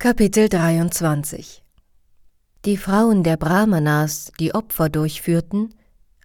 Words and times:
Kapitel 0.00 0.48
23 0.48 1.64
Die 2.64 2.76
Frauen 2.76 3.24
der 3.24 3.36
Brahmanas, 3.36 4.30
die 4.38 4.54
Opfer 4.54 4.88
durchführten, 4.88 5.74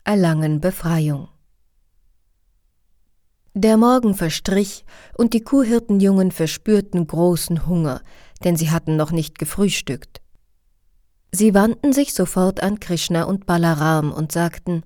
erlangen 0.04 0.62
Befreiung. 0.62 1.28
Der 3.56 3.78
Morgen 3.78 4.14
verstrich, 4.14 4.86
und 5.18 5.34
die 5.34 5.42
Kuhhirtenjungen 5.42 6.32
verspürten 6.32 7.08
großen 7.08 7.66
Hunger, 7.66 8.04
denn 8.44 8.56
sie 8.56 8.70
hatten 8.70 8.96
noch 8.96 9.10
nicht 9.10 9.40
gefrühstückt. 9.40 10.22
Sie 11.32 11.56
wandten 11.56 11.94
sich 11.94 12.14
sofort 12.14 12.62
an 12.62 12.80
Krishna 12.80 13.24
und 13.24 13.48
Balaram 13.48 14.12
und 14.12 14.32
sagten 14.32 14.84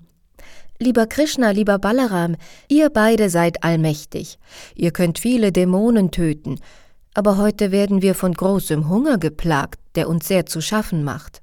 Lieber 0.78 1.06
Krishna, 1.06 1.50
lieber 1.50 1.78
Balaram, 1.78 2.36
ihr 2.68 2.88
beide 2.88 3.28
seid 3.28 3.64
allmächtig, 3.64 4.38
ihr 4.74 4.92
könnt 4.92 5.18
viele 5.18 5.52
Dämonen 5.52 6.10
töten, 6.10 6.58
aber 7.14 7.36
heute 7.38 7.72
werden 7.72 8.02
wir 8.02 8.14
von 8.14 8.32
großem 8.32 8.88
Hunger 8.88 9.18
geplagt, 9.18 9.80
der 9.94 10.08
uns 10.08 10.28
sehr 10.28 10.46
zu 10.46 10.60
schaffen 10.60 11.04
macht. 11.04 11.42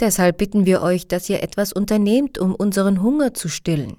Deshalb 0.00 0.38
bitten 0.38 0.66
wir 0.66 0.82
euch, 0.82 1.08
dass 1.08 1.28
ihr 1.28 1.42
etwas 1.42 1.72
unternehmt, 1.72 2.38
um 2.38 2.54
unseren 2.54 3.02
Hunger 3.02 3.34
zu 3.34 3.48
stillen. 3.48 3.96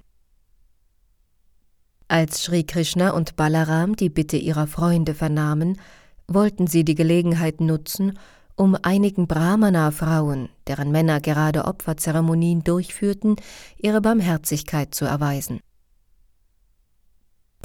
Als 2.07 2.43
Sri 2.43 2.63
Krishna 2.63 3.11
und 3.11 3.35
Balaram 3.35 3.95
die 3.95 4.09
Bitte 4.09 4.37
ihrer 4.37 4.67
Freunde 4.67 5.13
vernahmen, 5.13 5.79
wollten 6.27 6.67
sie 6.67 6.85
die 6.85 6.95
Gelegenheit 6.95 7.59
nutzen, 7.61 8.17
um 8.55 8.75
einigen 8.81 9.27
Brahmana-Frauen, 9.27 10.49
deren 10.67 10.91
Männer 10.91 11.19
gerade 11.21 11.65
Opferzeremonien 11.65 12.63
durchführten, 12.63 13.35
ihre 13.77 14.01
Barmherzigkeit 14.01 14.95
zu 14.95 15.05
erweisen. 15.05 15.59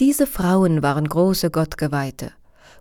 Diese 0.01 0.27
Frauen 0.27 0.83
waren 0.83 1.09
große 1.09 1.51
Gottgeweihte, 1.51 2.33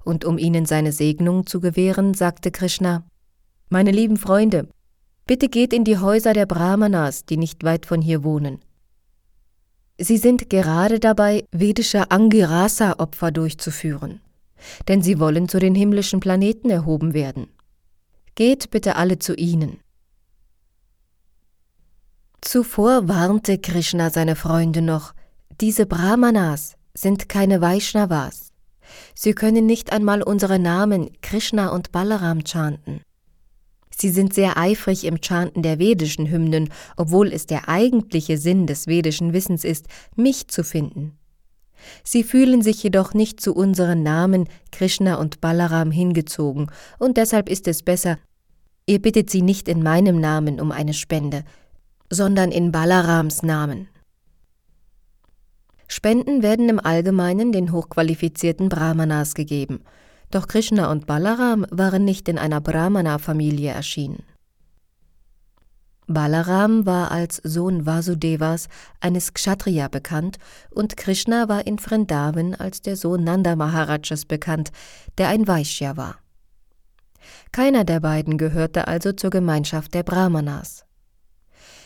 und 0.04 0.26
um 0.26 0.38
ihnen 0.38 0.66
seine 0.66 0.92
Segnung 0.92 1.46
zu 1.46 1.60
gewähren, 1.60 2.14
sagte 2.14 2.52
Krishna 2.52 3.04
Meine 3.70 3.92
lieben 3.92 4.18
Freunde, 4.18 4.68
bitte 5.28 5.50
geht 5.50 5.74
in 5.74 5.84
die 5.84 5.98
Häuser 5.98 6.34
der 6.34 6.46
Brahmanas, 6.46 7.26
die 7.26 7.38
nicht 7.38 7.64
weit 7.64 7.86
von 7.86 8.02
hier 8.02 8.24
wohnen. 8.24 8.60
Sie 9.98 10.18
sind 10.18 10.50
gerade 10.50 11.00
dabei, 11.00 11.46
vedische 11.52 12.10
Angirasa-Opfer 12.10 13.32
durchzuführen, 13.32 14.20
denn 14.88 15.04
sie 15.04 15.20
wollen 15.20 15.48
zu 15.48 15.60
den 15.60 15.76
himmlischen 15.76 16.20
Planeten 16.20 16.70
erhoben 16.70 17.14
werden. 17.14 17.48
Geht 18.36 18.72
bitte 18.72 18.96
alle 18.96 19.20
zu 19.20 19.36
ihnen. 19.36 19.80
Zuvor 22.42 23.08
warnte 23.08 23.60
Krishna 23.60 24.10
seine 24.10 24.36
Freunde 24.36 24.82
noch, 24.82 25.14
diese 25.62 25.86
Brahmanas 25.86 26.76
sind 26.96 27.30
keine 27.30 27.62
Vaishnavas. 27.62 28.51
Sie 29.16 29.34
können 29.34 29.66
nicht 29.66 29.92
einmal 29.92 30.22
unsere 30.22 30.60
Namen 30.60 31.10
Krishna 31.22 31.70
und 31.70 31.92
Balaram 31.92 32.46
chanten. 32.46 33.02
Sie 33.96 34.10
sind 34.10 34.34
sehr 34.34 34.58
eifrig 34.58 35.04
im 35.06 35.22
Chanten 35.22 35.62
der 35.62 35.78
vedischen 35.78 36.30
Hymnen, 36.30 36.70
obwohl 36.98 37.32
es 37.32 37.46
der 37.46 37.70
eigentliche 37.70 38.38
Sinn 38.38 38.66
des 38.66 38.88
vedischen 38.88 39.34
Wissens 39.34 39.64
ist, 39.64 39.88
mich 40.16 40.48
zu 40.48 40.64
finden. 40.64 41.18
Sie 42.04 42.24
fühlen 42.24 42.62
sich 42.62 42.82
jedoch 42.82 43.14
nicht 43.14 43.42
zu 43.42 43.54
unseren 43.54 44.04
Namen 44.04 44.48
Krishna 44.72 45.16
und 45.16 45.42
Balaram 45.42 45.92
hingezogen, 45.92 46.72
und 47.00 47.18
deshalb 47.18 47.50
ist 47.50 47.68
es 47.68 47.84
besser, 47.84 48.18
Ihr 48.88 49.02
bittet 49.02 49.30
sie 49.30 49.42
nicht 49.42 49.68
in 49.68 49.84
meinem 49.84 50.20
Namen 50.20 50.60
um 50.60 50.72
eine 50.72 50.94
Spende, 50.94 51.44
sondern 52.10 52.52
in 52.52 52.72
Balarams 52.72 53.44
Namen. 53.44 53.88
Spenden 55.92 56.42
werden 56.42 56.70
im 56.70 56.80
Allgemeinen 56.80 57.52
den 57.52 57.74
hochqualifizierten 57.74 58.70
Brahmanas 58.70 59.34
gegeben, 59.34 59.82
doch 60.30 60.48
Krishna 60.48 60.90
und 60.90 61.06
Balaram 61.06 61.66
waren 61.70 62.06
nicht 62.06 62.30
in 62.30 62.38
einer 62.38 62.62
Brahmana-Familie 62.62 63.72
erschienen. 63.72 64.24
Balaram 66.08 66.86
war 66.86 67.12
als 67.12 67.42
Sohn 67.44 67.86
Vasudevas, 67.86 68.70
eines 69.02 69.34
Kshatriya, 69.34 69.90
bekannt, 69.90 70.38
und 70.70 70.96
Krishna 70.96 71.50
war 71.50 71.68
in 71.68 71.78
Vrindavan 71.78 72.56
als 72.56 72.82
der 72.82 72.96
Sohn 72.96 73.26
Nanda 73.26 73.58
Maharajas 73.58 74.24
bekannt, 74.24 74.72
der 75.18 75.28
ein 75.28 75.46
Vaishya 75.46 75.98
war. 75.98 76.20
Keiner 77.52 77.84
der 77.84 78.00
beiden 78.00 78.38
gehörte 78.38 78.88
also 78.88 79.12
zur 79.12 79.30
Gemeinschaft 79.30 79.94
der 79.94 80.04
Brahmanas. 80.04 80.86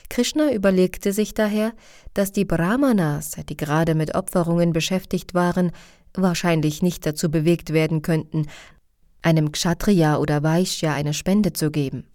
Krishna 0.09 0.51
überlegte 0.51 1.13
sich 1.13 1.33
daher, 1.33 1.73
dass 2.13 2.31
die 2.31 2.45
Brahmanas, 2.45 3.31
die 3.49 3.57
gerade 3.57 3.95
mit 3.95 4.15
Opferungen 4.15 4.73
beschäftigt 4.73 5.33
waren, 5.33 5.71
wahrscheinlich 6.13 6.81
nicht 6.81 7.05
dazu 7.05 7.29
bewegt 7.29 7.73
werden 7.73 8.01
könnten, 8.01 8.47
einem 9.21 9.51
Kshatriya 9.51 10.17
oder 10.17 10.43
Vaishya 10.43 10.93
eine 10.93 11.13
Spende 11.13 11.53
zu 11.53 11.71
geben. 11.71 12.05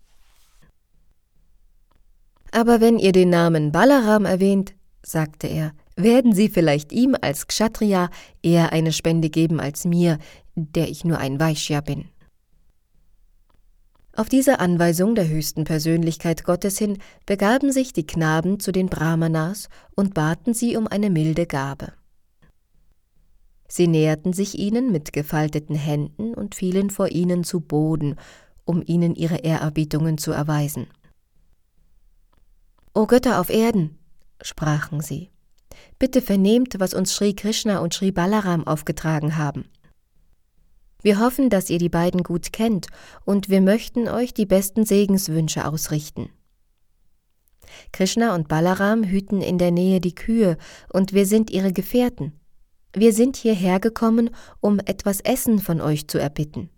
Aber 2.52 2.80
wenn 2.80 2.98
ihr 2.98 3.12
den 3.12 3.30
Namen 3.30 3.72
Balaram 3.72 4.24
erwähnt, 4.24 4.74
sagte 5.02 5.46
er, 5.46 5.72
werden 5.96 6.34
sie 6.34 6.48
vielleicht 6.48 6.92
ihm 6.92 7.16
als 7.20 7.46
Kshatriya 7.46 8.10
eher 8.42 8.72
eine 8.72 8.92
Spende 8.92 9.30
geben 9.30 9.60
als 9.60 9.84
mir, 9.84 10.18
der 10.54 10.88
ich 10.88 11.04
nur 11.04 11.18
ein 11.18 11.38
Vaishya 11.38 11.80
bin. 11.80 12.08
Auf 14.20 14.28
diese 14.28 14.60
Anweisung 14.60 15.14
der 15.14 15.26
höchsten 15.26 15.64
Persönlichkeit 15.64 16.44
Gottes 16.44 16.76
hin 16.76 16.98
begaben 17.24 17.72
sich 17.72 17.94
die 17.94 18.06
Knaben 18.06 18.60
zu 18.60 18.70
den 18.70 18.88
Brahmanas 18.90 19.70
und 19.96 20.12
baten 20.12 20.52
sie 20.52 20.76
um 20.76 20.86
eine 20.86 21.08
milde 21.08 21.46
Gabe. 21.46 21.94
Sie 23.66 23.86
näherten 23.86 24.34
sich 24.34 24.58
ihnen 24.58 24.92
mit 24.92 25.14
gefalteten 25.14 25.74
Händen 25.74 26.34
und 26.34 26.54
fielen 26.54 26.90
vor 26.90 27.08
ihnen 27.08 27.44
zu 27.44 27.60
Boden, 27.60 28.16
um 28.66 28.82
ihnen 28.84 29.14
ihre 29.14 29.38
Ehrerbietungen 29.38 30.18
zu 30.18 30.32
erweisen. 30.32 30.88
O 32.92 33.06
Götter 33.06 33.40
auf 33.40 33.48
Erden, 33.48 33.98
sprachen 34.42 35.00
sie, 35.00 35.30
bitte 35.98 36.20
vernehmt, 36.20 36.78
was 36.78 36.92
uns 36.92 37.14
Sri 37.14 37.32
Krishna 37.32 37.78
und 37.78 37.94
Sri 37.94 38.12
Balaram 38.12 38.66
aufgetragen 38.66 39.38
haben. 39.38 39.70
Wir 41.02 41.18
hoffen, 41.18 41.50
dass 41.50 41.70
ihr 41.70 41.78
die 41.78 41.88
beiden 41.88 42.22
gut 42.22 42.52
kennt, 42.52 42.88
und 43.24 43.48
wir 43.48 43.60
möchten 43.60 44.08
euch 44.08 44.34
die 44.34 44.46
besten 44.46 44.84
Segenswünsche 44.84 45.66
ausrichten. 45.66 46.30
Krishna 47.92 48.34
und 48.34 48.48
Balaram 48.48 49.04
hüten 49.04 49.40
in 49.40 49.58
der 49.58 49.70
Nähe 49.70 50.00
die 50.00 50.14
Kühe, 50.14 50.56
und 50.92 51.12
wir 51.12 51.26
sind 51.26 51.50
ihre 51.50 51.72
Gefährten. 51.72 52.32
Wir 52.92 53.12
sind 53.12 53.36
hierher 53.36 53.78
gekommen, 53.78 54.30
um 54.60 54.80
etwas 54.80 55.20
Essen 55.20 55.60
von 55.60 55.80
euch 55.80 56.08
zu 56.08 56.18
erbitten. 56.18 56.70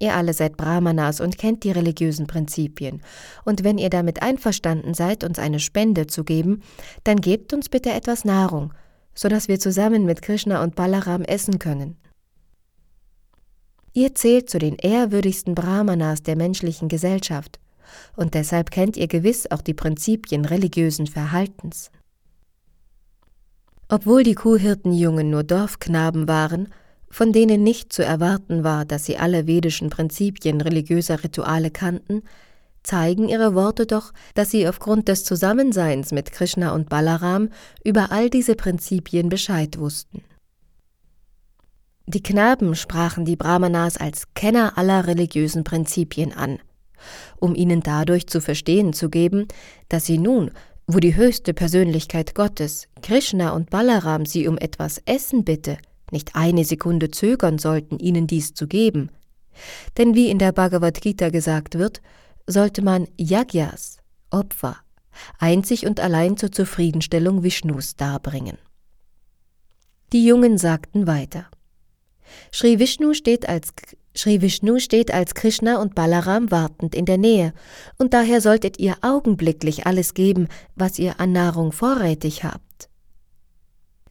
Ihr 0.00 0.16
alle 0.16 0.34
seid 0.34 0.56
Brahmanas 0.56 1.20
und 1.20 1.38
kennt 1.38 1.62
die 1.62 1.70
religiösen 1.70 2.26
Prinzipien, 2.26 3.02
und 3.44 3.62
wenn 3.62 3.78
ihr 3.78 3.88
damit 3.88 4.20
einverstanden 4.20 4.94
seid, 4.94 5.22
uns 5.22 5.38
eine 5.38 5.60
Spende 5.60 6.08
zu 6.08 6.24
geben, 6.24 6.62
dann 7.04 7.20
gebt 7.20 7.52
uns 7.52 7.68
bitte 7.68 7.92
etwas 7.92 8.24
Nahrung, 8.24 8.74
so 9.14 9.28
dass 9.28 9.46
wir 9.46 9.60
zusammen 9.60 10.04
mit 10.04 10.20
Krishna 10.20 10.62
und 10.64 10.74
Balaram 10.74 11.22
essen 11.22 11.60
können. 11.60 11.96
Ihr 13.94 14.14
zählt 14.14 14.48
zu 14.48 14.58
den 14.58 14.76
ehrwürdigsten 14.76 15.54
Brahmanas 15.54 16.22
der 16.22 16.36
menschlichen 16.36 16.88
Gesellschaft, 16.88 17.60
und 18.16 18.34
deshalb 18.34 18.70
kennt 18.70 18.96
ihr 18.96 19.06
gewiss 19.06 19.50
auch 19.50 19.60
die 19.60 19.74
Prinzipien 19.74 20.46
religiösen 20.46 21.06
Verhaltens. 21.06 21.90
Obwohl 23.88 24.22
die 24.22 24.34
Kuhhirtenjungen 24.34 25.28
nur 25.28 25.44
Dorfknaben 25.44 26.26
waren, 26.26 26.68
von 27.10 27.32
denen 27.32 27.62
nicht 27.62 27.92
zu 27.92 28.02
erwarten 28.02 28.64
war, 28.64 28.86
dass 28.86 29.04
sie 29.04 29.18
alle 29.18 29.46
vedischen 29.46 29.90
Prinzipien 29.90 30.62
religiöser 30.62 31.22
Rituale 31.22 31.70
kannten, 31.70 32.22
zeigen 32.82 33.28
ihre 33.28 33.54
Worte 33.54 33.84
doch, 33.84 34.12
dass 34.34 34.50
sie 34.50 34.66
aufgrund 34.66 35.08
des 35.08 35.24
Zusammenseins 35.24 36.10
mit 36.12 36.32
Krishna 36.32 36.74
und 36.74 36.88
Balaram 36.88 37.50
über 37.84 38.10
all 38.10 38.30
diese 38.30 38.54
Prinzipien 38.54 39.28
Bescheid 39.28 39.78
wussten. 39.78 40.22
Die 42.14 42.22
Knaben 42.22 42.74
sprachen 42.74 43.24
die 43.24 43.36
Brahmanas 43.36 43.96
als 43.96 44.24
Kenner 44.34 44.76
aller 44.76 45.06
religiösen 45.06 45.64
Prinzipien 45.64 46.34
an, 46.34 46.58
um 47.40 47.54
ihnen 47.54 47.80
dadurch 47.80 48.26
zu 48.26 48.42
verstehen 48.42 48.92
zu 48.92 49.08
geben, 49.08 49.48
dass 49.88 50.04
sie 50.04 50.18
nun, 50.18 50.50
wo 50.86 50.98
die 50.98 51.16
höchste 51.16 51.54
Persönlichkeit 51.54 52.34
Gottes, 52.34 52.86
Krishna 53.00 53.52
und 53.52 53.70
Balaram 53.70 54.26
sie 54.26 54.46
um 54.46 54.58
etwas 54.58 55.00
Essen 55.06 55.44
bitte, 55.44 55.78
nicht 56.10 56.36
eine 56.36 56.66
Sekunde 56.66 57.10
zögern 57.10 57.56
sollten, 57.56 57.98
ihnen 57.98 58.26
dies 58.26 58.52
zu 58.52 58.66
geben. 58.66 59.10
Denn 59.96 60.14
wie 60.14 60.28
in 60.28 60.38
der 60.38 60.52
Bhagavad 60.52 61.00
Gita 61.00 61.30
gesagt 61.30 61.78
wird, 61.78 62.02
sollte 62.46 62.82
man 62.82 63.08
Yagyas, 63.16 63.96
Opfer, 64.30 64.76
einzig 65.38 65.86
und 65.86 65.98
allein 65.98 66.36
zur 66.36 66.52
Zufriedenstellung 66.52 67.42
Vishnus 67.42 67.96
darbringen. 67.96 68.58
Die 70.12 70.26
Jungen 70.26 70.58
sagten 70.58 71.06
weiter. 71.06 71.46
Sri 72.52 72.78
Vishnu 72.78 73.14
steht 73.14 73.48
als 73.48 73.72
Sri 74.14 74.42
Vishnu 74.42 74.78
steht 74.78 75.12
als 75.12 75.34
Krishna 75.34 75.80
und 75.80 75.94
Balaram 75.94 76.50
wartend 76.50 76.94
in 76.94 77.06
der 77.06 77.16
Nähe, 77.16 77.54
und 77.96 78.12
daher 78.12 78.42
solltet 78.42 78.78
ihr 78.78 78.96
augenblicklich 79.00 79.86
alles 79.86 80.12
geben, 80.12 80.48
was 80.74 80.98
ihr 80.98 81.18
an 81.18 81.32
Nahrung 81.32 81.72
vorrätig 81.72 82.44
habt. 82.44 82.90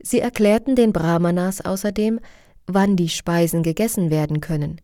Sie 0.01 0.19
erklärten 0.19 0.75
den 0.75 0.91
Brahmanas 0.91 1.62
außerdem, 1.62 2.19
wann 2.65 2.95
die 2.95 3.09
Speisen 3.09 3.62
gegessen 3.62 4.09
werden 4.09 4.41
können. 4.41 4.81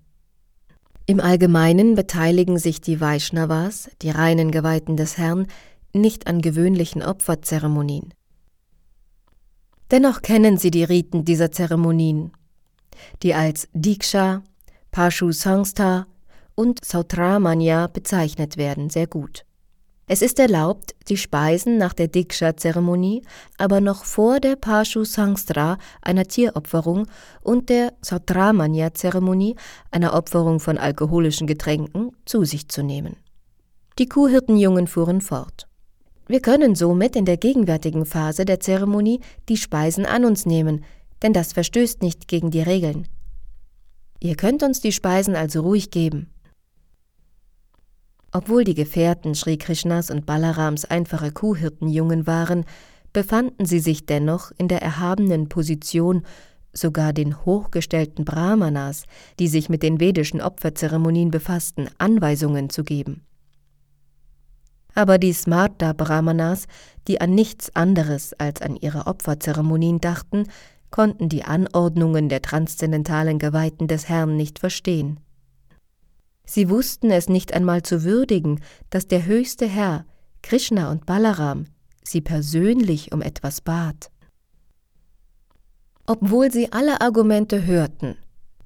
Im 1.07 1.19
Allgemeinen 1.19 1.95
beteiligen 1.95 2.60
sich 2.60 2.81
die 2.81 3.01
Vaishnavas, 3.01 3.90
die 4.01 4.12
reinen 4.12 4.51
Geweihten 4.51 4.98
des 4.98 5.18
Herrn, 5.18 5.48
nicht 5.94 6.28
an 6.28 6.42
gewöhnlichen 6.42 7.01
Opferzeremonien. 7.01 8.13
Dennoch 9.90 10.22
kennen 10.22 10.57
sie 10.57 10.69
die 10.69 10.83
Riten 10.83 11.24
dieser 11.24 11.51
Zeremonien, 11.51 12.33
die 13.24 13.34
als 13.34 13.68
Diksha, 13.74 14.44
Pashu 14.92 15.32
Sangstha 15.32 16.08
und 16.56 16.84
Sautramanya 16.84 17.88
bezeichnet 17.88 18.58
werden, 18.58 18.90
sehr 18.90 19.08
gut. 19.08 19.46
Es 20.10 20.22
ist 20.22 20.40
erlaubt, 20.40 20.96
die 21.10 21.18
Speisen 21.18 21.78
nach 21.78 21.92
der 21.92 22.08
Diksha-Zeremonie, 22.08 23.24
aber 23.58 23.82
noch 23.82 24.06
vor 24.06 24.40
der 24.40 24.56
Pashu 24.56 25.04
Sangstra, 25.04 25.78
einer 26.02 26.24
Tieropferung, 26.24 27.08
und 27.42 27.68
der 27.68 27.94
Sautramanya-Zeremonie, 28.02 29.58
einer 29.92 30.14
Opferung 30.14 30.62
von 30.62 30.78
alkoholischen 30.78 31.46
Getränken, 31.46 32.12
zu 32.24 32.46
sich 32.46 32.70
zu 32.70 32.84
nehmen. 32.84 33.18
Die 34.00 34.08
Kuhhirtenjungen 34.08 34.88
fuhren 34.88 35.20
fort. 35.20 35.68
Wir 36.28 36.40
können 36.40 36.76
somit 36.76 37.18
in 37.18 37.26
der 37.26 37.38
gegenwärtigen 37.38 38.06
Phase 38.06 38.46
der 38.46 38.62
Zeremonie 38.62 39.20
die 39.50 39.58
Speisen 39.58 40.06
an 40.06 40.24
uns 40.24 40.46
nehmen, 40.46 40.86
denn 41.22 41.34
das 41.34 41.54
verstößt 41.54 42.02
nicht 42.02 42.28
gegen 42.28 42.52
die 42.52 42.62
Regeln. 42.62 43.08
Ihr 44.19 44.36
könnt 44.36 44.64
uns 44.64 44.81
die 44.81 44.92
Speisen 44.92 45.36
also 45.36 45.62
ruhig 45.62 45.92
geben. 45.92 46.30
Obwohl 48.31 48.64
die 48.64 48.74
Gefährten 48.74 49.36
Sri 49.36 49.58
Krishnas 49.58 50.12
und 50.12 50.25
Balarams 50.25 50.86
einfache 50.86 51.31
Kuhhirtenjungen 51.31 52.28
waren, 52.28 52.66
befanden 53.14 53.66
sie 53.66 53.80
sich 53.80 54.06
dennoch 54.06 54.52
in 54.58 54.68
der 54.68 54.81
erhabenen 54.81 55.50
Position, 55.50 56.24
sogar 56.74 57.14
den 57.14 57.46
hochgestellten 57.46 58.25
Brahmanas, 58.25 59.04
die 59.40 59.48
sich 59.48 59.69
mit 59.69 59.81
den 59.81 60.00
vedischen 60.00 60.42
Opferzeremonien 60.42 61.31
befassten, 61.31 61.90
Anweisungen 61.98 62.69
zu 62.69 62.84
geben. 62.84 63.24
Aber 64.94 65.18
die 65.18 65.34
Smarta 65.34 65.94
Brahmanas, 65.94 66.66
die 67.08 67.22
an 67.22 67.34
nichts 67.34 67.75
anderes 67.75 68.34
als 68.34 68.62
an 68.62 68.75
ihre 68.75 69.08
Opferzeremonien 69.08 70.00
dachten, 70.00 70.46
konnten 70.92 71.30
die 71.30 71.44
Anordnungen 71.44 72.30
der 72.30 72.42
transzendentalen 72.42 73.39
Geweihten 73.39 73.88
des 73.88 74.07
Herrn 74.10 74.38
nicht 74.38 74.60
verstehen. 74.60 75.19
Sie 76.45 76.69
wussten 76.69 77.12
es 77.12 77.28
nicht 77.28 77.54
einmal 77.54 77.84
zu 77.84 78.04
würdigen, 78.04 78.62
dass 78.89 79.07
der 79.07 79.25
höchste 79.25 79.68
Herr, 79.68 80.06
Krishna 80.42 80.92
und 80.92 81.06
Balaram, 81.06 81.66
sie 82.04 82.22
persönlich 82.22 83.12
um 83.12 83.22
etwas 83.22 83.62
bat. 83.62 84.10
Obwohl 86.06 86.51
sie 86.51 86.72
alle 86.72 87.01
Argumente 87.01 87.66
hörten, 87.66 88.16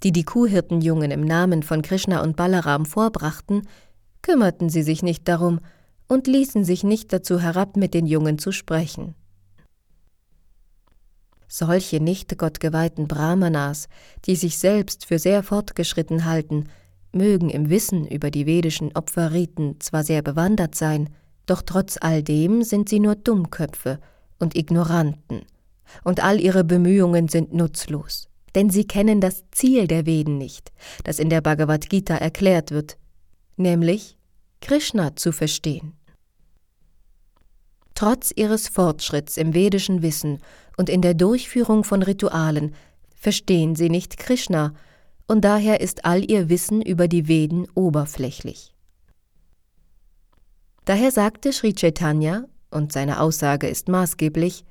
die 0.04 0.12
die 0.12 0.24
Kuhhirtenjungen 0.24 1.10
im 1.10 1.22
Namen 1.22 1.64
von 1.64 1.82
Krishna 1.82 2.22
und 2.22 2.36
Balaram 2.36 2.86
vorbrachten, 2.86 3.68
kümmerten 4.22 4.70
sie 4.70 4.84
sich 4.84 5.02
nicht 5.02 5.28
darum 5.28 5.60
und 6.08 6.28
ließen 6.28 6.64
sich 6.64 6.84
nicht 6.84 7.12
dazu 7.14 7.40
herab, 7.40 7.78
mit 7.78 7.96
den 7.96 8.06
Jungen 8.06 8.38
zu 8.38 8.52
sprechen. 8.52 9.16
Solche 11.54 12.00
nicht 12.00 12.38
gottgeweihten 12.38 13.10
Brahmanas, 13.10 13.90
die 14.24 14.38
sich 14.38 14.58
selbst 14.58 15.06
für 15.06 15.20
sehr 15.20 15.44
fortgeschritten 15.44 16.24
halten, 16.24 16.70
mögen 17.12 17.50
im 17.50 17.70
Wissen 17.70 18.08
über 18.08 18.32
die 18.32 18.46
vedischen 18.46 18.96
Opferriten 18.96 19.78
zwar 19.82 20.06
sehr 20.06 20.22
bewandert 20.22 20.76
sein, 20.76 21.10
doch 21.48 21.62
trotz 21.62 21.98
all 22.00 22.24
dem 22.24 22.64
sind 22.64 22.88
sie 22.88 23.02
nur 23.02 23.16
Dummköpfe 23.16 24.00
und 24.40 24.56
Ignoranten, 24.56 25.42
und 26.06 26.24
all 26.24 26.40
ihre 26.40 26.64
Bemühungen 26.64 27.28
sind 27.28 27.54
nutzlos, 27.54 28.30
denn 28.56 28.70
sie 28.70 28.86
kennen 28.88 29.20
das 29.20 29.44
Ziel 29.52 29.88
der 29.88 30.06
Veden 30.06 30.38
nicht, 30.38 30.72
das 31.04 31.20
in 31.20 31.30
der 31.30 31.42
Bhagavad 31.42 31.90
Gita 31.90 32.16
erklärt 32.16 32.72
wird, 32.72 32.96
nämlich 33.58 34.16
Krishna 34.62 35.18
zu 35.18 35.34
verstehen. 35.34 35.98
Trotz 38.02 38.34
ihres 38.36 38.68
Fortschritts 38.68 39.38
im 39.38 39.54
vedischen 39.54 40.02
Wissen 40.02 40.40
und 40.76 40.90
in 40.90 41.04
der 41.04 41.14
Durchführung 41.14 41.84
von 41.84 42.02
Ritualen 42.02 42.74
verstehen 43.14 43.76
sie 43.76 43.92
nicht 43.92 44.18
Krishna 44.18 44.74
und 45.28 45.46
daher 45.46 45.82
ist 45.82 46.04
all 46.04 46.28
ihr 46.28 46.50
Wissen 46.50 46.82
über 46.82 47.08
die 47.08 47.28
Veden 47.28 47.68
oberflächlich. 47.76 48.74
Daher 50.86 51.12
sagte 51.12 51.54
Sri 51.54 51.76
Chaitanya, 51.76 52.46
und 52.72 52.92
seine 52.92 53.20
Aussage 53.20 53.68
ist 53.68 53.88
maßgeblich, 53.88 54.66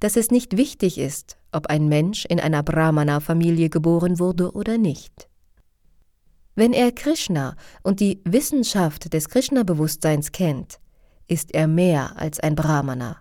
dass 0.00 0.16
es 0.16 0.32
nicht 0.32 0.56
wichtig 0.56 0.98
ist, 0.98 1.36
ob 1.52 1.68
ein 1.68 1.88
Mensch 1.88 2.24
in 2.24 2.40
einer 2.40 2.64
Brahmana-Familie 2.64 3.70
geboren 3.70 4.18
wurde 4.18 4.50
oder 4.56 4.76
nicht. 4.76 5.28
Wenn 6.56 6.72
er 6.72 6.90
Krishna 6.90 7.54
und 7.84 8.00
die 8.00 8.20
Wissenschaft 8.24 9.14
des 9.14 9.28
Krishna-Bewusstseins 9.28 10.32
kennt, 10.32 10.80
ist 11.28 11.54
er 11.54 11.66
mehr 11.66 12.18
als 12.18 12.40
ein 12.40 12.54
Brahmana. 12.54 13.18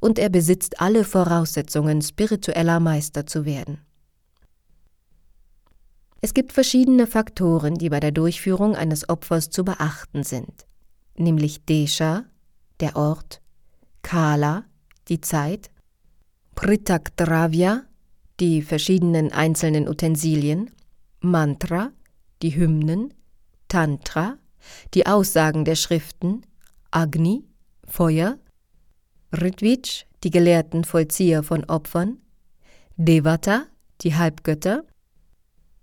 Und 0.00 0.18
er 0.18 0.28
besitzt 0.28 0.80
alle 0.80 1.04
Voraussetzungen, 1.04 2.02
spiritueller 2.02 2.80
Meister 2.80 3.26
zu 3.26 3.44
werden. 3.44 3.80
Es 6.20 6.34
gibt 6.34 6.52
verschiedene 6.52 7.06
Faktoren, 7.08 7.74
die 7.74 7.88
bei 7.88 7.98
der 7.98 8.12
Durchführung 8.12 8.76
eines 8.76 9.08
Opfers 9.08 9.50
zu 9.50 9.64
beachten 9.64 10.22
sind, 10.22 10.66
nämlich 11.16 11.64
Desha, 11.64 12.24
der 12.78 12.96
Ort, 12.96 13.40
Kala, 14.02 14.64
die 15.08 15.20
Zeit, 15.20 15.70
Pritak 16.54 17.16
Dravya, 17.16 17.82
die 18.38 18.62
verschiedenen 18.62 19.32
einzelnen 19.32 19.88
Utensilien, 19.88 20.70
Mantra, 21.20 21.90
die 22.42 22.54
Hymnen, 22.54 23.14
Tantra, 23.68 24.36
die 24.94 25.06
Aussagen 25.06 25.64
der 25.64 25.76
Schriften, 25.76 26.42
Agni, 26.94 27.44
Feuer, 27.86 28.38
Ritvij, 29.32 30.04
die 30.22 30.30
gelehrten 30.30 30.84
Vollzieher 30.84 31.42
von 31.42 31.64
Opfern, 31.64 32.18
Devata, 32.96 33.64
die 34.02 34.14
Halbgötter, 34.14 34.84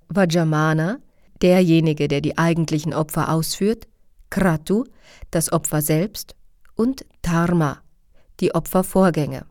Vajamana, 0.07 1.00
derjenige, 1.41 2.07
der 2.07 2.21
die 2.21 2.38
eigentlichen 2.38 2.94
Opfer 2.94 3.33
ausführt, 3.33 3.88
Kratu, 4.29 4.85
das 5.31 5.51
Opfer 5.51 5.81
selbst, 5.81 6.35
und 6.75 7.06
Dharma, 7.23 7.81
die 8.39 8.53
Opfervorgänge. 8.53 9.45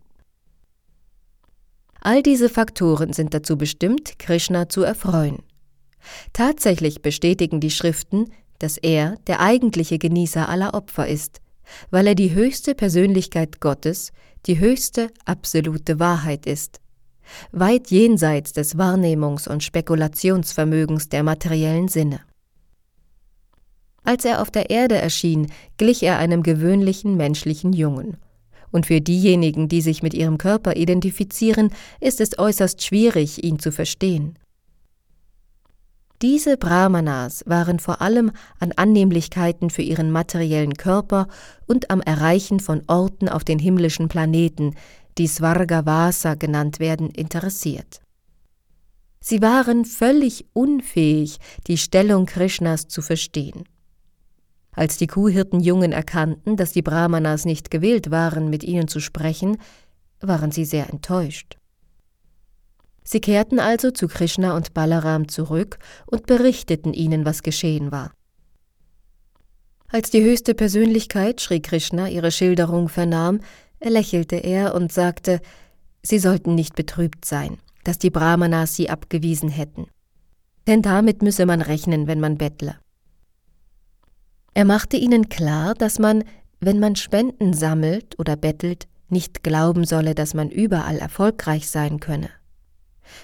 All 2.01 2.23
diese 2.23 2.49
Faktoren 2.49 3.13
sind 3.13 3.35
dazu 3.35 3.59
bestimmt, 3.59 4.21
Krishna 4.21 4.69
zu 4.69 4.83
erfreuen. 4.83 5.43
Tatsächlich 6.33 7.03
bestätigen 7.03 7.59
die 7.61 7.73
Schriften, 7.73 8.31
dass 8.61 8.77
er 8.79 9.17
der 9.27 9.41
eigentliche 9.41 9.99
Genießer 9.99 10.49
aller 10.49 10.75
Opfer 10.75 11.09
ist, 11.09 11.41
weil 11.91 12.07
er 12.07 12.15
die 12.15 12.35
höchste 12.35 12.75
Persönlichkeit 12.75 13.61
Gottes, 13.61 14.13
die 14.47 14.59
höchste 14.59 15.09
absolute 15.25 15.99
Wahrheit 15.99 16.47
ist 16.47 16.81
weit 17.53 17.91
jenseits 17.91 18.53
des 18.53 18.77
Wahrnehmungs- 18.77 19.49
und 19.49 19.63
Spekulationsvermögens 19.63 21.09
der 21.09 21.23
materiellen 21.23 21.89
Sinne. 21.89 22.21
Als 24.05 24.25
er 24.25 24.41
auf 24.41 24.51
der 24.51 24.71
Erde 24.71 24.97
erschien, 24.97 25.53
glich 25.77 26.03
er 26.03 26.19
einem 26.19 26.43
gewöhnlichen 26.43 27.17
menschlichen 27.17 27.73
Jungen. 27.73 28.17
Und 28.71 28.87
für 28.87 29.01
diejenigen, 29.01 29.69
die 29.69 29.81
sich 29.81 30.03
mit 30.03 30.15
ihrem 30.15 30.39
Körper 30.39 30.77
identifizieren, 30.77 31.71
ist 32.01 32.21
es 32.21 32.39
äußerst 32.39 32.83
schwierig, 32.85 33.43
ihn 33.43 33.59
zu 33.59 33.73
verstehen. 33.73 34.39
Diese 36.21 36.57
Brahmanas 36.57 37.45
waren 37.47 37.79
vor 37.79 38.03
allem 38.03 38.33
an 38.59 38.73
Annehmlichkeiten 38.73 39.71
für 39.71 39.83
ihren 39.83 40.11
materiellen 40.11 40.75
Körper 40.75 41.29
und 41.67 41.91
am 41.91 42.01
Erreichen 42.01 42.59
von 42.59 42.83
Orten 42.89 43.29
auf 43.29 43.45
den 43.45 43.61
himmlischen 43.61 44.09
Planeten, 44.09 44.75
die 45.17 45.29
Svargavasa 45.29 46.35
genannt 46.35 46.81
werden, 46.81 47.11
interessiert. 47.11 48.01
Sie 49.21 49.43
waren 49.43 49.85
völlig 49.85 50.47
unfähig, 50.55 51.39
die 51.69 51.79
Stellung 51.79 52.27
Krishnas 52.27 52.89
zu 52.89 53.01
verstehen. 53.01 53.65
Als 54.73 54.97
die 54.97 55.07
Kuhhirtenjungen 55.07 55.93
erkannten, 55.93 56.57
dass 56.57 56.73
die 56.73 56.83
Brahmanas 56.83 57.45
nicht 57.45 57.71
gewillt 57.71 58.11
waren, 58.11 58.51
mit 58.51 58.65
ihnen 58.65 58.89
zu 58.89 58.99
sprechen, 59.01 59.59
waren 60.21 60.51
sie 60.51 60.65
sehr 60.65 60.89
enttäuscht. 60.91 61.59
Sie 63.11 63.21
kehrten 63.21 63.59
also 63.59 63.91
zu 63.91 64.07
Krishna 64.07 64.55
und 64.55 64.75
Balaram 64.75 65.29
zurück 65.29 65.79
und 66.05 66.27
berichteten 66.27 66.93
ihnen, 66.93 67.25
was 67.25 67.43
geschehen 67.43 67.91
war. 67.91 68.13
Als 69.91 70.11
die 70.11 70.23
höchste 70.23 70.53
Persönlichkeit, 70.53 71.41
Sri 71.41 71.61
Krishna, 71.61 72.09
ihre 72.09 72.31
Schilderung 72.31 72.91
vernahm, 72.91 73.41
lächelte 73.83 74.37
er 74.37 74.75
und 74.75 74.93
sagte, 74.93 75.41
sie 76.03 76.19
sollten 76.19 76.55
nicht 76.55 76.75
betrübt 76.75 77.25
sein, 77.25 77.57
dass 77.83 77.99
die 77.99 78.11
Brahmanas 78.11 78.77
sie 78.77 78.91
abgewiesen 78.91 79.49
hätten. 79.49 79.87
Denn 80.67 80.83
damit 80.83 81.23
müsse 81.23 81.47
man 81.47 81.63
rechnen, 81.63 82.09
wenn 82.09 82.21
man 82.21 82.37
bettle. 82.37 82.77
Er 84.53 84.67
machte 84.67 84.99
ihnen 84.99 85.31
klar, 85.31 85.73
dass 85.73 85.99
man, 85.99 86.25
wenn 86.61 86.79
man 86.79 86.95
Spenden 86.95 87.55
sammelt 87.55 88.19
oder 88.19 88.37
bettelt, 88.37 88.87
nicht 89.09 89.43
glauben 89.43 89.87
solle, 89.87 90.15
dass 90.15 90.35
man 90.35 90.51
überall 90.51 90.99
erfolgreich 90.99 91.71
sein 91.71 92.01
könne. 92.01 92.29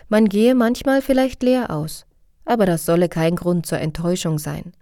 Man 0.09 0.29
gehe 0.29 0.55
manchmal 0.55 1.03
vielleicht 1.03 1.43
leer 1.43 1.71
aus, 1.71 2.07
aber 2.45 2.67
das 2.67 2.85
solle 2.85 3.09
kein 3.09 3.37
Grund 3.37 3.67
zur 3.67 3.79
Enttäuschung 3.79 4.39
sein. 4.39 4.73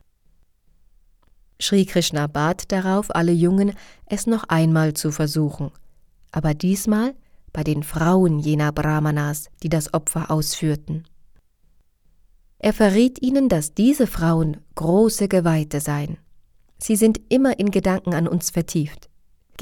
Sri 1.61 1.85
Krishna 1.87 2.27
bat 2.27 2.73
darauf 2.73 3.15
alle 3.15 3.33
Jungen, 3.33 3.75
es 4.07 4.27
noch 4.27 4.45
einmal 4.49 4.95
zu 4.95 5.13
versuchen, 5.13 5.71
aber 6.33 6.55
diesmal 6.55 7.15
bei 7.53 7.63
den 7.63 7.83
Frauen 7.83 8.39
jener 8.39 8.73
Brahmanas, 8.73 9.49
die 9.63 9.69
das 9.69 9.95
Opfer 9.95 10.31
ausführten. 10.31 11.05
Er 12.59 12.73
verriet 12.73 13.21
ihnen, 13.21 13.49
dass 13.49 13.75
diese 13.75 14.07
Frauen 14.07 14.59
große 14.77 15.29
Geweihte 15.29 15.81
seien. 15.81 16.19
Sie 16.79 16.97
sind 16.97 17.21
immer 17.29 17.59
in 17.59 17.71
Gedanken 17.71 18.15
an 18.15 18.27
uns 18.27 18.51
vertieft. 18.51 19.09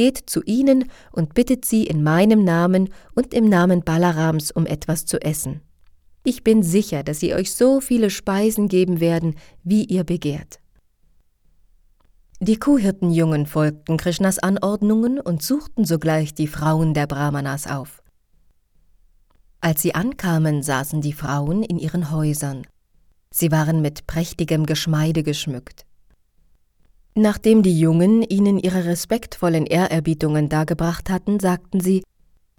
Geht 0.00 0.30
zu 0.30 0.42
ihnen 0.44 0.90
und 1.12 1.34
bittet 1.34 1.66
sie 1.66 1.84
in 1.84 2.02
meinem 2.02 2.42
Namen 2.42 2.88
und 3.14 3.34
im 3.34 3.50
Namen 3.50 3.82
Balarams 3.82 4.50
um 4.50 4.64
etwas 4.64 5.04
zu 5.04 5.20
essen. 5.20 5.60
Ich 6.24 6.42
bin 6.42 6.62
sicher, 6.62 7.02
dass 7.02 7.20
sie 7.20 7.34
euch 7.34 7.52
so 7.52 7.82
viele 7.82 8.08
Speisen 8.08 8.68
geben 8.68 9.00
werden, 9.00 9.34
wie 9.62 9.84
ihr 9.84 10.04
begehrt. 10.04 10.58
Die 12.40 12.56
Kuhhirtenjungen 12.56 13.44
folgten 13.44 13.98
Krishnas 13.98 14.38
Anordnungen 14.38 15.20
und 15.20 15.42
suchten 15.42 15.84
sogleich 15.84 16.32
die 16.32 16.46
Frauen 16.46 16.94
der 16.94 17.06
Brahmanas 17.06 17.66
auf. 17.66 18.02
Als 19.60 19.82
sie 19.82 19.94
ankamen, 19.94 20.62
saßen 20.62 21.02
die 21.02 21.12
Frauen 21.12 21.62
in 21.62 21.78
ihren 21.78 22.10
Häusern. 22.10 22.66
Sie 23.30 23.52
waren 23.52 23.82
mit 23.82 24.06
prächtigem 24.06 24.64
Geschmeide 24.64 25.22
geschmückt. 25.22 25.84
Nachdem 27.20 27.62
die 27.62 27.78
Jungen 27.78 28.22
ihnen 28.22 28.58
ihre 28.58 28.86
respektvollen 28.86 29.66
Ehrerbietungen 29.66 30.48
dargebracht 30.48 31.10
hatten, 31.10 31.38
sagten 31.38 31.78
sie 31.78 32.02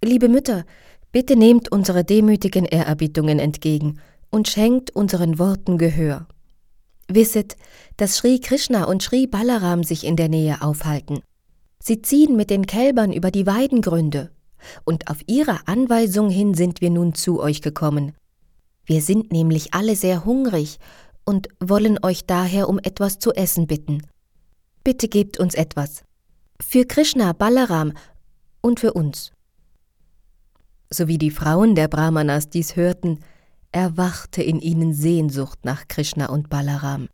Liebe 0.05 0.29
Mütter, 0.29 0.65
bitte 1.11 1.35
nehmt 1.35 1.71
unsere 1.71 2.03
demütigen 2.03 2.65
Ehrerbietungen 2.65 3.39
entgegen 3.39 3.99
und 4.29 4.47
schenkt 4.47 4.95
unseren 4.95 5.39
Worten 5.39 5.79
Gehör. 5.79 6.27
Wisset, 7.07 7.57
dass 7.97 8.17
Sri 8.17 8.39
Krishna 8.39 8.83
und 8.83 9.01
Sri 9.01 9.25
Balaram 9.25 9.83
sich 9.83 10.05
in 10.05 10.15
der 10.15 10.29
Nähe 10.29 10.61
aufhalten. 10.61 11.23
Sie 11.79 12.03
ziehen 12.03 12.35
mit 12.35 12.51
den 12.51 12.67
Kälbern 12.67 13.11
über 13.11 13.31
die 13.31 13.47
Weidengründe, 13.47 14.29
und 14.83 15.09
auf 15.09 15.21
ihre 15.25 15.67
Anweisung 15.67 16.29
hin 16.29 16.53
sind 16.53 16.81
wir 16.81 16.91
nun 16.91 17.15
zu 17.15 17.41
euch 17.41 17.63
gekommen. 17.63 18.13
Wir 18.85 19.01
sind 19.01 19.31
nämlich 19.31 19.73
alle 19.73 19.95
sehr 19.95 20.23
hungrig 20.23 20.77
und 21.25 21.47
wollen 21.59 21.97
euch 22.03 22.27
daher 22.27 22.69
um 22.69 22.77
etwas 22.77 23.17
zu 23.17 23.33
essen 23.33 23.65
bitten. 23.65 24.03
Bitte 24.83 25.07
gebt 25.07 25.39
uns 25.39 25.53
etwas. 25.53 26.03
Für 26.59 26.85
Krishna, 26.85 27.33
Balaram 27.33 27.93
und 28.61 28.79
für 28.79 28.93
uns. 28.93 29.31
So 30.89 31.07
wie 31.07 31.17
die 31.17 31.31
Frauen 31.31 31.75
der 31.75 31.87
Brahmanas 31.87 32.49
dies 32.49 32.75
hörten, 32.75 33.19
erwachte 33.71 34.43
in 34.43 34.59
ihnen 34.59 34.93
Sehnsucht 34.93 35.59
nach 35.63 35.87
Krishna 35.87 36.27
und 36.27 36.49
Balaram. 36.49 37.07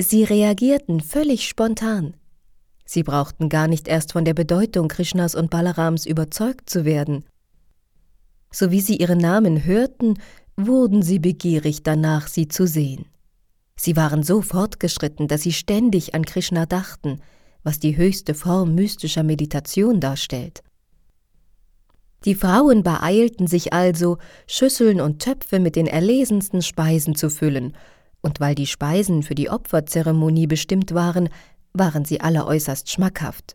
Sie 0.00 0.24
reagierten 0.24 1.00
völlig 1.00 1.48
spontan. 1.48 2.14
Sie 2.84 3.02
brauchten 3.02 3.48
gar 3.48 3.68
nicht 3.68 3.86
erst 3.86 4.12
von 4.12 4.24
der 4.24 4.34
Bedeutung 4.34 4.88
Krishnas 4.88 5.34
und 5.34 5.50
Balarams 5.50 6.06
überzeugt 6.06 6.68
zu 6.68 6.84
werden. 6.84 7.24
So 8.50 8.72
wie 8.72 8.80
sie 8.80 8.96
ihre 8.96 9.16
Namen 9.16 9.64
hörten, 9.64 10.14
wurden 10.56 11.02
sie 11.02 11.20
begierig 11.20 11.84
danach, 11.84 12.26
sie 12.26 12.48
zu 12.48 12.66
sehen. 12.66 13.06
Sie 13.82 13.96
waren 13.96 14.22
so 14.22 14.42
fortgeschritten, 14.42 15.26
dass 15.26 15.40
sie 15.40 15.54
ständig 15.54 16.14
an 16.14 16.26
Krishna 16.26 16.66
dachten, 16.66 17.22
was 17.62 17.78
die 17.78 17.96
höchste 17.96 18.34
Form 18.34 18.74
mystischer 18.74 19.22
Meditation 19.22 20.00
darstellt. 20.00 20.62
Die 22.26 22.34
Frauen 22.34 22.82
beeilten 22.82 23.46
sich 23.46 23.72
also, 23.72 24.18
Schüsseln 24.46 25.00
und 25.00 25.22
Töpfe 25.22 25.60
mit 25.60 25.76
den 25.76 25.86
erlesensten 25.86 26.60
Speisen 26.60 27.14
zu 27.14 27.30
füllen, 27.30 27.74
und 28.20 28.38
weil 28.38 28.54
die 28.54 28.66
Speisen 28.66 29.22
für 29.22 29.34
die 29.34 29.48
Opferzeremonie 29.48 30.46
bestimmt 30.46 30.92
waren, 30.92 31.30
waren 31.72 32.04
sie 32.04 32.20
alle 32.20 32.44
äußerst 32.44 32.90
schmackhaft. 32.90 33.54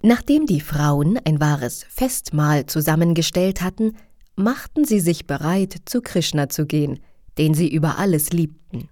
Nachdem 0.00 0.46
die 0.46 0.60
Frauen 0.60 1.18
ein 1.24 1.40
wahres 1.40 1.82
Festmahl 1.88 2.66
zusammengestellt 2.66 3.62
hatten, 3.62 3.96
machten 4.36 4.84
sie 4.84 5.00
sich 5.00 5.26
bereit, 5.26 5.74
zu 5.86 6.02
Krishna 6.02 6.48
zu 6.48 6.66
gehen, 6.66 7.00
den 7.40 7.54
sie 7.54 7.72
über 7.72 7.96
alles 7.96 8.30
liebten. 8.30 8.90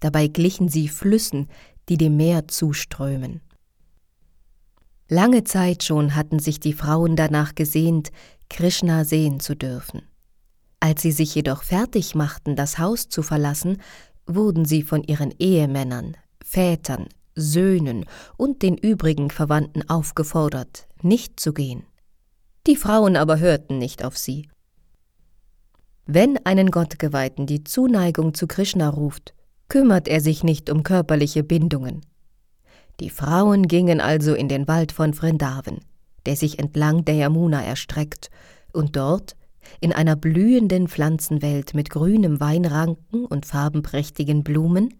Dabei 0.00 0.26
glichen 0.26 0.70
sie 0.70 0.88
Flüssen, 0.88 1.48
die 1.90 1.98
dem 1.98 2.16
Meer 2.16 2.48
zuströmen. 2.48 3.42
Lange 5.08 5.44
Zeit 5.44 5.84
schon 5.84 6.14
hatten 6.14 6.38
sich 6.38 6.60
die 6.60 6.72
Frauen 6.72 7.14
danach 7.14 7.54
gesehnt, 7.54 8.10
Krishna 8.48 9.04
sehen 9.04 9.38
zu 9.38 9.54
dürfen. 9.54 10.00
Als 10.80 11.02
sie 11.02 11.12
sich 11.12 11.34
jedoch 11.34 11.62
fertig 11.62 12.14
machten, 12.14 12.56
das 12.56 12.78
Haus 12.78 13.10
zu 13.10 13.22
verlassen, 13.22 13.82
wurden 14.26 14.64
sie 14.64 14.82
von 14.82 15.04
ihren 15.04 15.32
Ehemännern, 15.38 16.16
Vätern, 16.42 17.06
Söhnen 17.34 18.06
und 18.38 18.62
den 18.62 18.78
übrigen 18.78 19.30
Verwandten 19.30 19.88
aufgefordert, 19.90 20.88
nicht 21.02 21.38
zu 21.38 21.52
gehen. 21.52 21.84
Die 22.66 22.76
Frauen 22.76 23.14
aber 23.14 23.38
hörten 23.38 23.76
nicht 23.76 24.04
auf 24.04 24.16
sie. 24.16 24.48
Wenn 26.06 26.38
einen 26.46 26.70
Gottgeweihten 26.70 27.46
die 27.46 27.64
Zuneigung 27.64 28.32
zu 28.32 28.46
Krishna 28.46 28.88
ruft, 28.88 29.34
kümmert 29.68 30.06
er 30.06 30.20
sich 30.20 30.44
nicht 30.44 30.70
um 30.70 30.84
körperliche 30.84 31.42
Bindungen. 31.42 32.02
Die 33.00 33.10
Frauen 33.10 33.66
gingen 33.66 34.00
also 34.00 34.34
in 34.34 34.48
den 34.48 34.68
Wald 34.68 34.92
von 34.92 35.14
Vrindavan, 35.14 35.80
der 36.24 36.36
sich 36.36 36.60
entlang 36.60 37.04
der 37.04 37.16
Yamuna 37.16 37.62
erstreckt, 37.62 38.30
und 38.72 38.94
dort, 38.94 39.36
in 39.80 39.92
einer 39.92 40.14
blühenden 40.14 40.86
Pflanzenwelt 40.86 41.74
mit 41.74 41.90
grünem 41.90 42.38
Weinranken 42.38 43.24
und 43.24 43.44
farbenprächtigen 43.44 44.44
Blumen, 44.44 44.94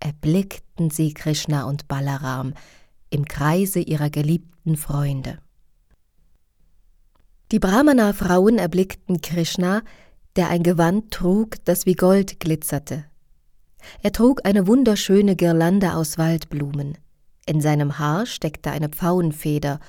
erblickten 0.00 0.90
sie 0.90 1.14
Krishna 1.14 1.64
und 1.64 1.86
Balaram 1.86 2.52
im 3.10 3.26
Kreise 3.26 3.78
ihrer 3.78 4.10
geliebten 4.10 4.76
Freunde. 4.76 5.38
Die 7.52 7.60
Brahmana-Frauen 7.60 8.58
erblickten 8.58 9.20
Krishna, 9.20 9.82
der 10.36 10.48
ein 10.48 10.62
Gewand 10.62 11.10
trug, 11.10 11.56
das 11.64 11.86
wie 11.86 11.94
Gold 11.94 12.40
glitzerte. 12.40 13.04
Er 14.02 14.12
trug 14.12 14.44
eine 14.44 14.66
wunderschöne 14.66 15.36
Girlande 15.36 15.94
aus 15.94 16.18
Waldblumen. 16.18 16.98
In 17.46 17.60
seinem 17.60 17.98
Haar 17.98 18.26
steckte 18.26 18.70
eine 18.70 18.88
Pfauenfeder, 18.88 19.80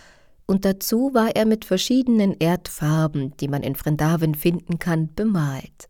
und 0.46 0.63
dazu 0.63 1.13
war 1.13 1.36
er 1.36 1.46
mit 1.46 1.66
verschiedenen 1.66 2.34
Erdfarben, 2.39 3.36
die 3.38 3.50
man 3.50 3.63
in 3.63 3.75
Vrindavan 3.75 4.34
finden 4.34 4.80
kann, 4.80 5.13
bemalt. 5.13 5.89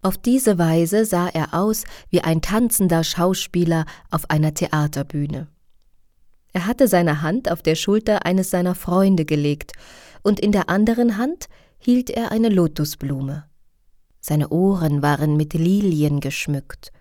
Auf 0.00 0.16
diese 0.18 0.58
Weise 0.58 1.04
sah 1.04 1.28
er 1.28 1.54
aus 1.54 1.84
wie 2.10 2.20
ein 2.20 2.42
tanzender 2.42 3.02
Schauspieler 3.02 3.86
auf 4.10 4.30
einer 4.30 4.54
Theaterbühne. 4.54 5.48
Er 6.52 6.66
hatte 6.66 6.86
seine 6.86 7.22
Hand 7.22 7.50
auf 7.50 7.62
der 7.62 7.74
Schulter 7.74 8.26
eines 8.26 8.50
seiner 8.50 8.76
Freunde 8.76 9.24
gelegt, 9.24 9.72
und 10.22 10.38
in 10.38 10.52
der 10.52 10.68
anderen 10.68 11.18
Hand 11.18 11.48
hielt 11.84 12.08
er 12.10 12.32
eine 12.32 12.48
Lotusblume. 12.48 13.44
Seine 14.20 14.48
Ohren 14.48 15.02
waren 15.02 15.36
mit 15.36 15.52
Lilien 15.52 16.20
geschmückt, 16.20 16.92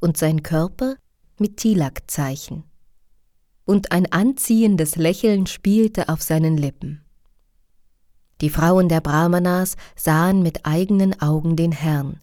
und 0.00 0.16
sein 0.16 0.42
Körper 0.42 0.96
mit 1.38 1.58
Tilakzeichen. 1.58 2.64
Und 3.64 3.92
ein 3.92 4.10
anziehendes 4.10 4.96
Lächeln 4.96 5.46
spielte 5.46 6.08
auf 6.08 6.22
seinen 6.22 6.56
Lippen. 6.56 7.02
Die 8.40 8.50
Frauen 8.50 8.88
der 8.88 9.02
Brahmanas 9.02 9.76
sahen 9.94 10.42
mit 10.42 10.64
eigenen 10.64 11.20
Augen 11.20 11.56
den 11.56 11.72
Herrn, 11.72 12.18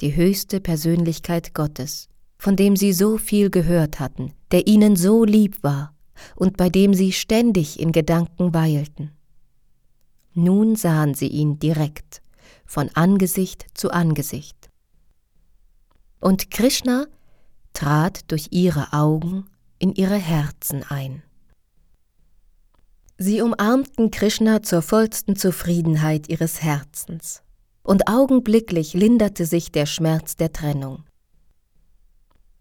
die 0.00 0.14
höchste 0.14 0.60
Persönlichkeit 0.60 1.54
Gottes, 1.54 2.08
von 2.38 2.54
dem 2.54 2.76
sie 2.76 2.92
so 2.92 3.18
viel 3.18 3.50
gehört 3.50 3.98
hatten, 3.98 4.32
der 4.52 4.68
ihnen 4.68 4.94
so 4.94 5.24
lieb 5.24 5.62
war 5.62 5.94
und 6.36 6.56
bei 6.56 6.68
dem 6.68 6.94
sie 6.94 7.12
ständig 7.12 7.80
in 7.80 7.90
Gedanken 7.90 8.54
weilten. 8.54 9.10
Nun 10.38 10.76
sahen 10.76 11.14
sie 11.14 11.28
ihn 11.28 11.58
direkt, 11.58 12.20
von 12.66 12.90
Angesicht 12.92 13.64
zu 13.72 13.90
Angesicht. 13.90 14.68
Und 16.20 16.50
Krishna 16.50 17.06
trat 17.72 18.30
durch 18.30 18.48
ihre 18.50 18.92
Augen 18.92 19.46
in 19.78 19.94
ihre 19.94 20.16
Herzen 20.16 20.82
ein. 20.82 21.22
Sie 23.16 23.40
umarmten 23.40 24.10
Krishna 24.10 24.62
zur 24.62 24.82
vollsten 24.82 25.36
Zufriedenheit 25.36 26.28
ihres 26.28 26.62
Herzens, 26.62 27.42
und 27.82 28.06
augenblicklich 28.06 28.92
linderte 28.92 29.46
sich 29.46 29.72
der 29.72 29.86
Schmerz 29.86 30.36
der 30.36 30.52
Trennung. 30.52 31.04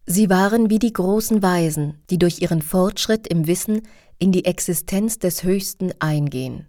Sie 0.06 0.30
waren 0.30 0.70
wie 0.70 0.80
die 0.80 0.94
großen 0.94 1.44
Weisen, 1.44 2.02
die 2.10 2.20
durch 2.20 2.42
ihren 2.42 2.62
Fortschritt 2.62 3.28
im 3.28 3.48
Wissen 3.48 3.82
in 4.18 4.32
die 4.32 4.46
Existenz 4.46 5.20
des 5.20 5.44
Höchsten 5.44 5.92
eingehen. 6.00 6.68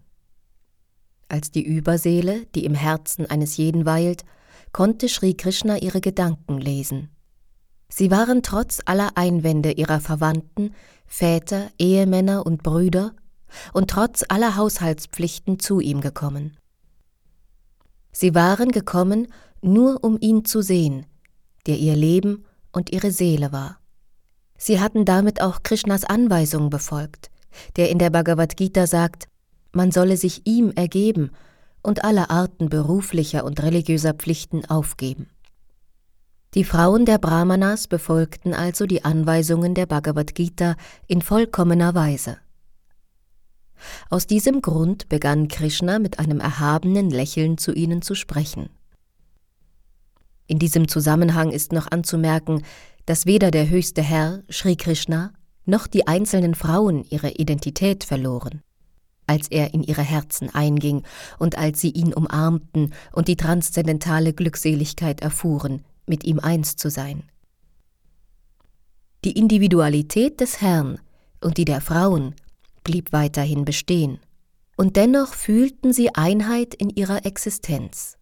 Als 1.28 1.50
die 1.50 1.62
Überseele, 1.62 2.46
die 2.54 2.64
im 2.64 2.74
Herzen 2.74 3.26
eines 3.26 3.56
jeden 3.56 3.84
weilt, 3.84 4.24
konnte 4.72 5.08
Sri 5.08 5.34
Krishna 5.34 5.78
ihre 5.78 6.00
Gedanken 6.00 6.58
lesen. 6.58 7.10
Sie 7.88 8.10
waren 8.10 8.42
trotz 8.42 8.80
aller 8.84 9.16
Einwände 9.16 9.72
ihrer 9.72 10.00
Verwandten, 10.00 10.74
Väter, 11.06 11.70
Ehemänner 11.78 12.44
und 12.44 12.62
Brüder 12.62 13.14
und 13.72 13.90
trotz 13.90 14.24
aller 14.28 14.56
Haushaltspflichten 14.56 15.58
zu 15.58 15.80
ihm 15.80 16.00
gekommen. 16.00 16.56
Sie 18.12 18.34
waren 18.34 18.72
gekommen, 18.72 19.28
nur 19.62 20.02
um 20.02 20.18
ihn 20.20 20.44
zu 20.44 20.62
sehen, 20.62 21.06
der 21.66 21.78
ihr 21.78 21.96
Leben 21.96 22.44
und 22.72 22.92
ihre 22.92 23.10
Seele 23.10 23.52
war. 23.52 23.78
Sie 24.58 24.80
hatten 24.80 25.04
damit 25.04 25.40
auch 25.40 25.62
Krishnas 25.62 26.04
Anweisung 26.04 26.70
befolgt, 26.70 27.30
der 27.76 27.90
in 27.90 27.98
der 27.98 28.10
Bhagavad 28.10 28.56
Gita 28.56 28.86
sagt, 28.86 29.28
man 29.76 29.92
solle 29.92 30.16
sich 30.16 30.46
ihm 30.46 30.72
ergeben 30.74 31.30
und 31.82 32.02
alle 32.02 32.30
Arten 32.30 32.68
beruflicher 32.68 33.44
und 33.44 33.62
religiöser 33.62 34.14
Pflichten 34.14 34.64
aufgeben. 34.64 35.28
Die 36.54 36.64
Frauen 36.64 37.04
der 37.04 37.18
Brahmanas 37.18 37.86
befolgten 37.86 38.54
also 38.54 38.86
die 38.86 39.04
Anweisungen 39.04 39.74
der 39.74 39.86
Bhagavad 39.86 40.34
Gita 40.34 40.74
in 41.06 41.20
vollkommener 41.20 41.94
Weise. 41.94 42.38
Aus 44.08 44.26
diesem 44.26 44.62
Grund 44.62 45.10
begann 45.10 45.48
Krishna 45.48 45.98
mit 45.98 46.18
einem 46.18 46.40
erhabenen 46.40 47.10
Lächeln 47.10 47.58
zu 47.58 47.72
ihnen 47.72 48.00
zu 48.00 48.14
sprechen. 48.14 48.70
In 50.46 50.58
diesem 50.58 50.88
Zusammenhang 50.88 51.50
ist 51.50 51.72
noch 51.72 51.90
anzumerken, 51.90 52.62
dass 53.04 53.26
weder 53.26 53.50
der 53.50 53.68
höchste 53.68 54.02
Herr, 54.02 54.42
Sri 54.50 54.76
Krishna, 54.76 55.34
noch 55.66 55.86
die 55.86 56.06
einzelnen 56.06 56.54
Frauen 56.54 57.04
ihre 57.04 57.32
Identität 57.32 58.04
verloren. 58.04 58.62
Als 59.26 59.48
er 59.48 59.74
in 59.74 59.82
ihre 59.82 60.02
Herzen 60.02 60.54
einging 60.54 61.02
und 61.38 61.58
als 61.58 61.80
sie 61.80 61.90
ihn 61.90 62.14
umarmten 62.14 62.94
und 63.12 63.28
die 63.28 63.36
transzendentale 63.36 64.32
Glückseligkeit 64.32 65.20
erfuhren, 65.20 65.84
mit 66.06 66.24
ihm 66.24 66.38
eins 66.38 66.76
zu 66.76 66.90
sein. 66.90 67.24
Die 69.24 69.32
Individualität 69.32 70.40
des 70.40 70.60
Herrn 70.60 71.00
und 71.40 71.58
die 71.58 71.64
der 71.64 71.80
Frauen 71.80 72.34
blieb 72.84 73.12
weiterhin 73.12 73.64
bestehen, 73.64 74.20
und 74.76 74.96
dennoch 74.96 75.34
fühlten 75.34 75.92
sie 75.92 76.14
Einheit 76.14 76.74
in 76.74 76.90
ihrer 76.90 77.26
Existenz. 77.26 78.16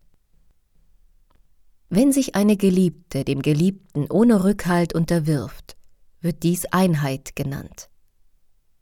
Wenn 1.91 2.13
sich 2.13 2.35
eine 2.35 2.57
Geliebte 2.57 3.25
dem 3.25 3.43
Geliebten 3.43 4.11
ohne 4.11 4.45
Rückhalt 4.45 4.95
unterwirft, 4.95 5.77
wird 6.21 6.43
dies 6.43 6.65
Einheit 6.67 7.37
genannt. 7.37 7.91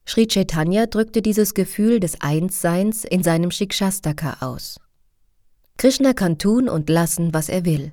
Sri 0.07 0.27
Chaitanya 0.27 0.87
drückte 0.87 1.23
dieses 1.23 1.55
Gefühl 1.55 2.01
des 2.01 2.21
Einsseins 2.21 3.05
in 3.05 3.23
seinem 3.23 3.51
Shikshastaka 3.51 4.39
aus. 4.41 4.81
Krishna 5.79 6.13
kann 6.13 6.39
tun 6.39 6.69
und 6.69 6.91
lassen, 6.91 7.33
was 7.33 7.49
er 7.49 7.65
will, 7.65 7.93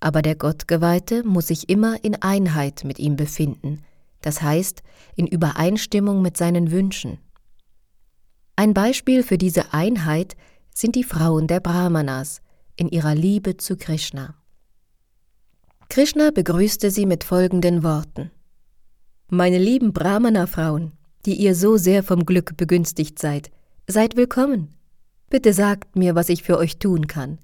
aber 0.00 0.22
der 0.22 0.36
Gottgeweihte 0.36 1.24
muss 1.24 1.48
sich 1.48 1.68
immer 1.68 2.02
in 2.04 2.22
Einheit 2.22 2.84
mit 2.84 2.98
ihm 2.98 3.16
befinden, 3.16 3.84
das 4.20 4.42
heißt 4.42 4.82
in 5.16 5.26
Übereinstimmung 5.26 6.22
mit 6.22 6.36
seinen 6.36 6.70
Wünschen. 6.70 7.18
Ein 8.56 8.74
Beispiel 8.74 9.22
für 9.22 9.38
diese 9.38 9.72
Einheit 9.72 10.36
sind 10.74 10.94
die 10.96 11.04
Frauen 11.04 11.46
der 11.46 11.60
Brahmanas 11.60 12.40
in 12.76 12.88
ihrer 12.88 13.14
Liebe 13.14 13.56
zu 13.56 13.76
Krishna. 13.76 14.34
Krishna 15.88 16.30
begrüßte 16.30 16.90
sie 16.90 17.06
mit 17.06 17.24
folgenden 17.24 17.82
Worten. 17.82 18.30
Meine 19.28 19.58
lieben 19.58 19.92
Brahmana-Frauen, 19.92 20.92
die 21.26 21.34
ihr 21.34 21.54
so 21.54 21.76
sehr 21.76 22.02
vom 22.02 22.26
Glück 22.26 22.56
begünstigt 22.56 23.18
seid, 23.18 23.50
seid 23.86 24.16
willkommen. 24.16 24.74
Bitte 25.30 25.52
sagt 25.52 25.96
mir, 25.96 26.14
was 26.14 26.28
ich 26.28 26.42
für 26.42 26.58
euch 26.58 26.78
tun 26.78 27.06
kann. 27.06 27.38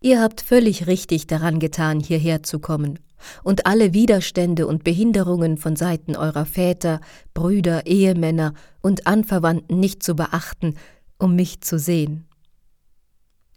Ihr 0.00 0.20
habt 0.20 0.40
völlig 0.40 0.86
richtig 0.86 1.26
daran 1.26 1.58
getan, 1.58 2.00
hierher 2.00 2.42
zu 2.42 2.58
kommen 2.58 2.98
und 3.42 3.66
alle 3.66 3.94
Widerstände 3.94 4.66
und 4.66 4.84
Behinderungen 4.84 5.56
von 5.56 5.76
Seiten 5.76 6.16
eurer 6.16 6.46
Väter, 6.46 7.00
Brüder, 7.34 7.86
Ehemänner 7.86 8.54
und 8.80 9.06
Anverwandten 9.06 9.80
nicht 9.80 10.02
zu 10.02 10.14
beachten, 10.14 10.74
um 11.18 11.34
mich 11.34 11.60
zu 11.60 11.78
sehen. 11.78 12.26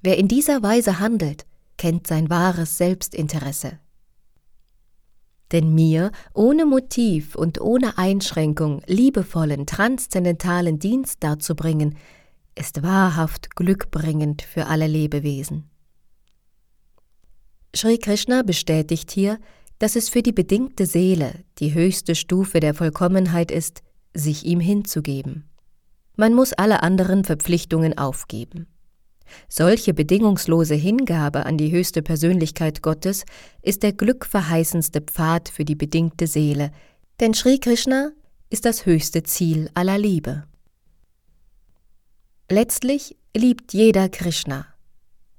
Wer 0.01 0.17
in 0.17 0.27
dieser 0.27 0.63
Weise 0.63 0.99
handelt, 0.99 1.45
kennt 1.77 2.07
sein 2.07 2.29
wahres 2.29 2.77
Selbstinteresse. 2.77 3.79
Denn 5.51 5.73
mir, 5.73 6.11
ohne 6.33 6.65
Motiv 6.65 7.35
und 7.35 7.59
ohne 7.59 7.97
Einschränkung, 7.97 8.81
liebevollen, 8.85 9.65
transzendentalen 9.65 10.79
Dienst 10.79 11.23
darzubringen, 11.23 11.97
ist 12.55 12.83
wahrhaft 12.83 13.55
glückbringend 13.55 14.41
für 14.41 14.67
alle 14.67 14.87
Lebewesen. 14.87 15.69
Sri 17.75 17.97
Krishna 17.97 18.43
bestätigt 18.43 19.11
hier, 19.11 19.39
dass 19.79 19.95
es 19.95 20.09
für 20.09 20.21
die 20.21 20.33
bedingte 20.33 20.85
Seele 20.85 21.43
die 21.57 21.73
höchste 21.73 22.15
Stufe 22.15 22.59
der 22.59 22.73
Vollkommenheit 22.73 23.51
ist, 23.51 23.81
sich 24.13 24.45
ihm 24.45 24.59
hinzugeben. 24.59 25.49
Man 26.17 26.33
muss 26.33 26.53
alle 26.53 26.83
anderen 26.83 27.23
Verpflichtungen 27.23 27.97
aufgeben. 27.97 28.67
Solche 29.49 29.93
bedingungslose 29.93 30.75
Hingabe 30.75 31.45
an 31.45 31.57
die 31.57 31.71
höchste 31.71 32.01
Persönlichkeit 32.01 32.81
Gottes 32.81 33.25
ist 33.61 33.83
der 33.83 33.93
glückverheißendste 33.93 35.01
Pfad 35.01 35.49
für 35.49 35.65
die 35.65 35.75
bedingte 35.75 36.27
Seele, 36.27 36.71
denn 37.19 37.33
Sri 37.33 37.59
Krishna 37.59 38.11
ist 38.49 38.65
das 38.65 38.85
höchste 38.85 39.23
Ziel 39.23 39.69
aller 39.73 39.97
Liebe. 39.97 40.43
Letztlich 42.49 43.15
liebt 43.35 43.73
jeder 43.73 44.09
Krishna, 44.09 44.65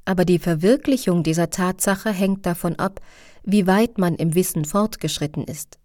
aber 0.04 0.24
die 0.24 0.38
Verwirklichung 0.38 1.22
dieser 1.22 1.50
Tatsache 1.50 2.10
hängt 2.10 2.46
davon 2.46 2.76
ab, 2.76 3.00
wie 3.42 3.66
weit 3.66 3.98
man 3.98 4.14
im 4.14 4.34
Wissen 4.34 4.64
fortgeschritten 4.64 5.44
ist. 5.44 5.78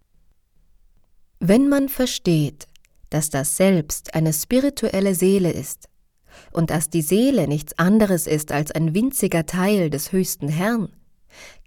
Wenn 1.40 1.70
man 1.70 1.90
versteht, 1.90 2.68
dass 3.10 3.30
das 3.30 3.58
Selbst 3.58 4.16
eine 4.16 4.34
spirituelle 4.34 5.16
Seele 5.16 5.52
ist 5.52 5.88
und 6.58 6.72
dass 6.72 6.90
die 6.90 7.04
Seele 7.04 7.48
nichts 7.48 7.78
anderes 7.78 8.26
ist 8.26 8.52
als 8.52 8.72
ein 8.72 8.96
winziger 8.96 9.46
Teil 9.46 9.92
des 9.92 10.12
höchsten 10.12 10.50
Herrn, 10.50 10.90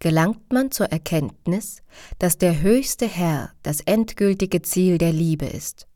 gelangt 0.01 0.53
man 0.53 0.73
zur 0.73 0.87
Erkenntnis, 0.87 1.85
dass 2.19 2.39
der 2.39 2.61
höchste 2.61 3.07
Herr 3.07 3.53
das 3.63 3.81
endgültige 3.83 4.63
Ziel 4.63 4.99
der 4.99 5.13
Liebe 5.13 5.47
ist 5.47 5.87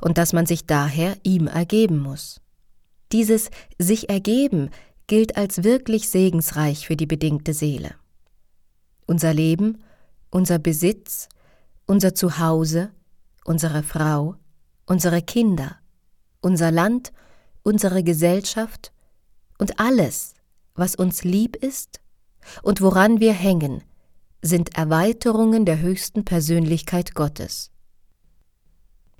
und 0.00 0.18
dass 0.18 0.32
man 0.32 0.46
sich 0.46 0.66
daher 0.66 1.16
ihm 1.24 1.48
ergeben 1.48 1.98
muss. 1.98 2.40
Dieses 3.10 3.50
sich 3.76 4.08
ergeben 4.08 4.70
gilt 5.08 5.36
als 5.36 5.64
wirklich 5.64 6.08
segensreich 6.08 6.86
für 6.86 6.94
die 6.94 7.06
bedingte 7.06 7.54
Seele. 7.54 7.96
Unser 9.04 9.34
Leben, 9.34 9.82
unser 10.30 10.60
Besitz, 10.60 11.28
unser 11.86 12.14
Zuhause, 12.14 12.92
unsere 13.44 13.82
Frau, 13.82 14.36
unsere 14.86 15.22
Kinder, 15.22 15.78
unser 16.40 16.70
Land, 16.70 17.12
unsere 17.68 18.02
Gesellschaft 18.02 18.92
und 19.58 19.78
alles, 19.78 20.32
was 20.74 20.94
uns 20.94 21.22
lieb 21.22 21.54
ist 21.54 22.00
und 22.62 22.80
woran 22.80 23.20
wir 23.20 23.34
hängen, 23.34 23.84
sind 24.40 24.78
Erweiterungen 24.78 25.66
der 25.66 25.80
höchsten 25.80 26.24
Persönlichkeit 26.24 27.14
Gottes. 27.14 27.70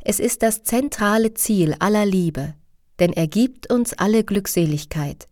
Es 0.03 0.19
ist 0.19 0.43
das 0.43 0.63
zentrale 0.63 1.35
Ziel 1.35 1.77
aller 1.79 2.07
Liebe, 2.07 2.55
denn 3.01 3.13
er 3.13 3.27
gibt 3.27 3.71
uns 3.71 3.93
alle 3.93 4.25
Glückseligkeit, 4.25 5.29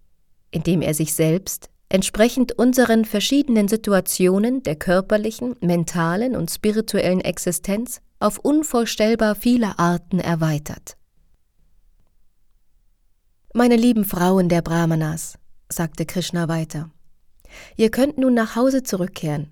indem 0.51 0.83
er 0.83 0.93
sich 0.93 1.15
selbst 1.15 1.71
entsprechend 1.89 2.59
unseren 2.59 3.07
verschiedenen 3.07 3.69
Situationen 3.69 4.63
der 4.63 4.77
körperlichen, 4.77 5.55
mentalen 5.63 6.37
und 6.37 6.51
spirituellen 6.51 7.23
Existenz 7.23 8.03
auf 8.19 8.39
unvorstellbar 8.39 9.37
viele 9.37 9.79
Arten 9.79 10.19
erweitert. 10.19 10.99
Meine 13.57 13.77
lieben 13.77 14.05
Frauen 14.05 14.51
der 14.51 14.61
Brahmanas, 14.61 15.39
sagte 15.71 16.05
Krishna 16.05 16.47
weiter, 16.47 16.91
ihr 17.79 17.91
könnt 17.91 18.19
nun 18.19 18.35
nach 18.35 18.55
Hause 18.55 18.83
zurückkehren. 18.83 19.49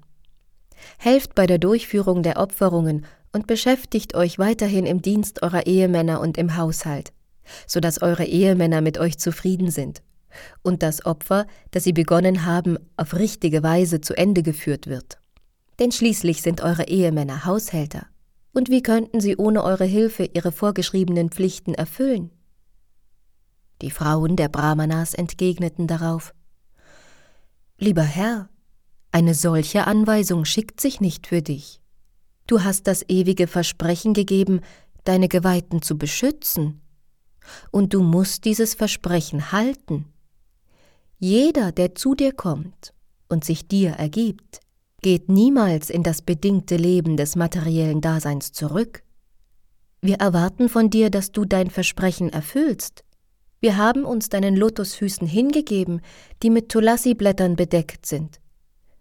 Helft 0.99 1.35
bei 1.35 1.47
der 1.47 1.57
Durchführung 1.57 2.23
der 2.23 2.39
Opferungen 2.39 3.07
und 3.33 3.47
beschäftigt 3.47 4.15
euch 4.15 4.39
weiterhin 4.39 4.85
im 4.85 5.01
Dienst 5.01 5.43
eurer 5.43 5.67
Ehemänner 5.67 6.21
und 6.21 6.37
im 6.37 6.59
Haushalt, 6.59 7.15
so 7.67 7.81
dass 7.81 8.03
eure 8.03 8.27
Ehemänner 8.27 8.83
mit 8.83 8.99
euch 8.99 9.17
zufrieden 9.17 9.71
sind 9.71 10.03
und 10.61 10.83
das 10.83 11.07
Opfer, 11.07 11.47
das 11.71 11.85
sie 11.85 11.95
begonnen 11.95 12.45
haben, 12.45 12.77
auf 12.99 13.15
richtige 13.15 13.63
Weise 13.63 14.03
zu 14.03 14.13
Ende 14.19 14.43
geführt 14.43 14.87
wird. 14.87 15.17
Denn 15.79 15.93
schließlich 15.93 16.43
sind 16.43 16.61
eure 16.61 16.89
Ehemänner 16.89 17.47
Haushälter. 17.47 18.05
Und 18.53 18.69
wie 18.69 18.83
könnten 18.83 19.23
sie 19.23 19.39
ohne 19.39 19.65
eure 19.65 19.87
Hilfe 19.87 20.29
ihre 20.35 20.53
vorgeschriebenen 20.53 21.31
Pflichten 21.31 21.73
erfüllen? 21.73 22.34
Die 23.85 23.91
Frauen 23.91 24.35
der 24.37 24.49
Brahmanas 24.49 25.13
entgegneten 25.13 25.87
darauf 25.87 26.33
Lieber 27.77 28.03
Herr, 28.03 28.49
eine 29.13 29.35
solche 29.35 29.87
Anweisung 29.87 30.47
schickt 30.47 30.81
sich 30.81 31.03
nicht 31.03 31.27
für 31.27 31.43
dich. 31.43 31.83
Du 32.47 32.65
hast 32.65 32.87
das 32.87 33.05
ewige 33.11 33.47
Versprechen 33.47 34.15
gegeben, 34.15 34.63
deine 35.05 35.29
Geweihten 35.29 35.83
zu 35.83 35.99
beschützen, 35.99 36.81
und 37.73 37.93
du 37.93 38.03
musst 38.03 38.47
dieses 38.47 38.73
Versprechen 38.73 39.53
halten. 39.53 40.07
Jeder, 41.19 41.71
der 41.71 41.95
zu 41.95 42.15
dir 42.15 42.33
kommt 42.33 42.95
und 43.29 43.45
sich 43.45 43.69
dir 43.69 43.91
ergibt, 43.91 44.61
geht 45.03 45.29
niemals 45.29 45.91
in 45.91 46.03
das 46.03 46.23
bedingte 46.23 46.77
Leben 46.77 47.19
des 47.19 47.37
materiellen 47.37 48.01
Daseins 48.01 48.51
zurück. 48.53 49.03
Wir 50.01 50.17
erwarten 50.21 50.71
von 50.71 50.89
dir, 50.89 51.11
dass 51.11 51.33
du 51.33 51.45
dein 51.45 51.69
Versprechen 51.69 52.31
erfüllst, 52.31 53.05
Wir 53.61 53.77
haben 53.77 54.05
uns 54.05 54.29
deinen 54.29 54.57
Lotusfüßen 54.57 55.27
hingegeben, 55.27 56.01
die 56.43 56.51
mit 56.51 56.69
Tulasi-Blättern 56.69 57.57
bedeckt 57.57 58.07
sind. 58.07 58.41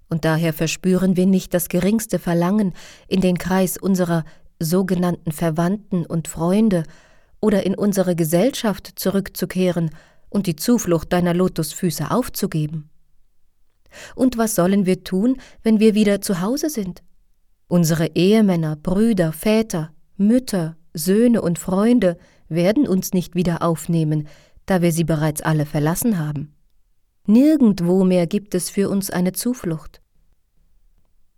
Und 0.09 0.25
daher 0.25 0.53
verspüren 0.53 1.17
wir 1.17 1.25
nicht 1.25 1.53
das 1.53 1.69
geringste 1.69 2.19
Verlangen, 2.19 2.73
in 3.07 3.21
den 3.21 3.37
Kreis 3.37 3.77
unserer 3.77 4.23
sogenannten 4.59 5.31
Verwandten 5.31 6.05
und 6.05 6.27
Freunde 6.27 6.83
oder 7.41 7.65
in 7.65 7.75
unsere 7.75 8.15
Gesellschaft 8.15 8.93
zurückzukehren 8.95 9.89
und 10.29 10.47
die 10.47 10.55
Zuflucht 10.55 11.11
deiner 11.11 11.33
Lotusfüße 11.33 12.11
aufzugeben. 12.11 12.89
Und 14.15 14.37
was 14.37 14.55
sollen 14.55 14.85
wir 14.85 15.03
tun, 15.03 15.37
wenn 15.61 15.79
wir 15.79 15.93
wieder 15.93 16.21
zu 16.21 16.41
Hause 16.41 16.69
sind? 16.69 17.03
Unsere 17.67 18.15
Ehemänner, 18.15 18.75
Brüder, 18.75 19.31
Väter, 19.31 19.91
Mütter, 20.17 20.77
Söhne 20.93 21.41
und 21.41 21.59
Freunde 21.59 22.17
werden 22.53 22.87
uns 22.87 23.13
nicht 23.13 23.35
wieder 23.35 23.61
aufnehmen, 23.61 24.27
da 24.65 24.81
wir 24.81 24.91
sie 24.91 25.03
bereits 25.03 25.41
alle 25.41 25.65
verlassen 25.65 26.19
haben. 26.19 26.53
Nirgendwo 27.25 28.03
mehr 28.03 28.27
gibt 28.27 28.53
es 28.55 28.69
für 28.69 28.89
uns 28.89 29.09
eine 29.09 29.31
Zuflucht. 29.31 30.01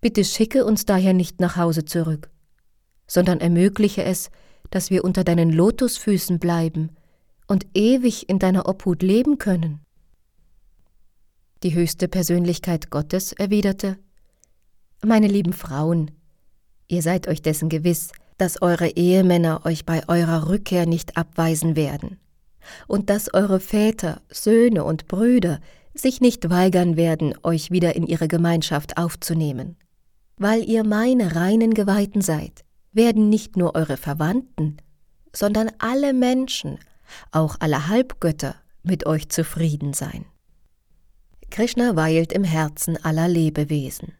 Bitte 0.02 0.24
schicke 0.24 0.66
uns 0.66 0.86
daher 0.86 1.14
nicht 1.14 1.40
nach 1.40 1.56
Hause 1.58 1.86
zurück, 1.86 2.30
sondern 3.08 3.40
ermögliche 3.40 4.04
es, 4.04 4.30
dass 4.72 4.90
wir 4.90 5.04
unter 5.04 5.24
deinen 5.24 5.52
Lotusfüßen 5.52 6.40
bleiben 6.40 6.90
und 7.48 7.68
ewig 7.74 8.30
in 8.30 8.40
deiner 8.40 8.68
Obhut 8.68 9.02
leben 9.04 9.38
können. 9.38 9.82
Die 11.64 11.74
höchste 11.74 12.08
Persönlichkeit 12.08 12.90
Gottes 12.90 13.32
erwiderte 13.34 13.98
Meine 15.04 15.28
lieben 15.28 15.54
Frauen, 15.54 16.12
ihr 16.88 17.02
seid 17.02 17.28
euch 17.28 17.42
dessen 17.42 17.70
gewiss, 17.70 18.12
dass 18.38 18.62
eure 18.62 18.90
Ehemänner 18.90 19.66
euch 19.66 19.86
bei 19.86 20.08
eurer 20.08 20.50
Rückkehr 20.50 20.86
nicht 20.86 21.18
abweisen 21.18 21.76
werden, 21.76 22.20
und 22.88 23.10
dass 23.10 23.34
eure 23.34 23.60
Väter, 23.60 24.22
Söhne 24.30 24.84
und 24.84 25.08
Brüder 25.08 25.60
sich 25.94 26.20
nicht 26.20 26.50
weigern 26.50 26.98
werden, 26.98 27.34
euch 27.44 27.72
wieder 27.72 27.96
in 27.96 28.06
ihre 28.06 28.28
Gemeinschaft 28.28 28.98
aufzunehmen. 28.98 29.78
Weil 30.38 30.68
ihr 30.68 30.84
meine 30.84 31.36
reinen 31.36 31.74
Geweihten 31.74 32.22
seid, 32.22 32.66
werden 32.92 33.30
nicht 33.30 33.56
nur 33.56 33.76
eure 33.76 33.98
Verwandten, 33.98 34.78
sondern 35.34 35.72
alle 35.80 36.14
Menschen, 36.14 36.80
auch 37.32 37.56
alle 37.60 37.88
Halbgötter, 37.88 38.56
mit 38.84 39.06
euch 39.06 39.30
zufrieden 39.30 39.94
sein. 39.94 40.26
Krishna 41.50 41.96
weilt 41.96 42.34
im 42.34 42.44
Herzen 42.44 43.04
aller 43.04 43.28
Lebewesen. 43.28 44.14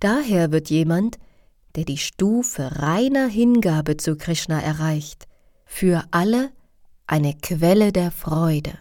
Daher 0.00 0.52
wird 0.52 0.70
jemand, 0.70 1.18
der 1.76 1.84
die 1.84 1.98
Stufe 1.98 2.80
reiner 2.80 3.28
Hingabe 3.28 3.96
zu 3.96 4.16
Krishna 4.16 4.60
erreicht, 4.60 5.26
für 5.66 6.04
alle 6.10 6.50
eine 7.06 7.34
Quelle 7.34 7.92
der 7.92 8.10
Freude. 8.10 8.78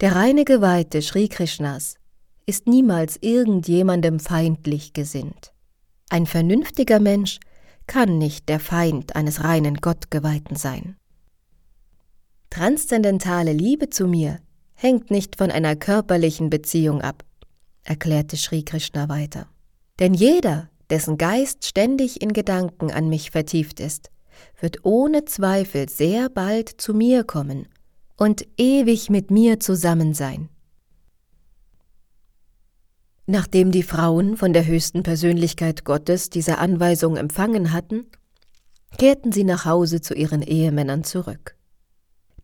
Der 0.00 0.14
reine 0.14 0.44
Geweihte 0.44 1.02
Sri 1.02 1.28
Krishnas 1.28 1.96
ist 2.46 2.66
niemals 2.66 3.18
irgendjemandem 3.20 4.20
feindlich 4.20 4.92
gesinnt. 4.92 5.52
Ein 6.10 6.26
vernünftiger 6.26 7.00
Mensch 7.00 7.40
kann 7.86 8.18
nicht 8.18 8.48
der 8.48 8.60
Feind 8.60 9.16
eines 9.16 9.42
reinen 9.42 9.76
Gottgeweihten 9.76 10.56
sein. 10.56 10.96
Transzendentale 12.50 13.52
Liebe 13.52 13.90
zu 13.90 14.06
mir 14.06 14.38
hängt 14.74 15.10
nicht 15.10 15.36
von 15.36 15.50
einer 15.50 15.74
körperlichen 15.74 16.50
Beziehung 16.50 17.00
ab, 17.00 17.24
erklärte 17.82 18.36
Sri 18.36 18.62
Krishna 18.62 19.08
weiter. 19.08 19.48
Denn 19.98 20.14
jeder, 20.14 20.68
dessen 20.90 21.18
Geist 21.18 21.66
ständig 21.66 22.22
in 22.22 22.32
Gedanken 22.32 22.90
an 22.90 23.08
mich 23.08 23.30
vertieft 23.30 23.80
ist, 23.80 24.10
wird 24.60 24.84
ohne 24.84 25.24
Zweifel 25.24 25.88
sehr 25.88 26.28
bald 26.28 26.68
zu 26.68 26.94
mir 26.94 27.24
kommen 27.24 27.68
und 28.16 28.46
ewig 28.56 29.10
mit 29.10 29.30
mir 29.30 29.60
zusammen 29.60 30.14
sein. 30.14 30.48
Nachdem 33.26 33.72
die 33.72 33.82
Frauen 33.82 34.36
von 34.36 34.52
der 34.52 34.66
höchsten 34.66 35.02
Persönlichkeit 35.02 35.84
Gottes 35.84 36.30
diese 36.30 36.58
Anweisung 36.58 37.16
empfangen 37.16 37.72
hatten, 37.72 38.06
kehrten 38.98 39.32
sie 39.32 39.44
nach 39.44 39.64
Hause 39.64 40.00
zu 40.00 40.14
ihren 40.14 40.42
Ehemännern 40.42 41.02
zurück. 41.02 41.56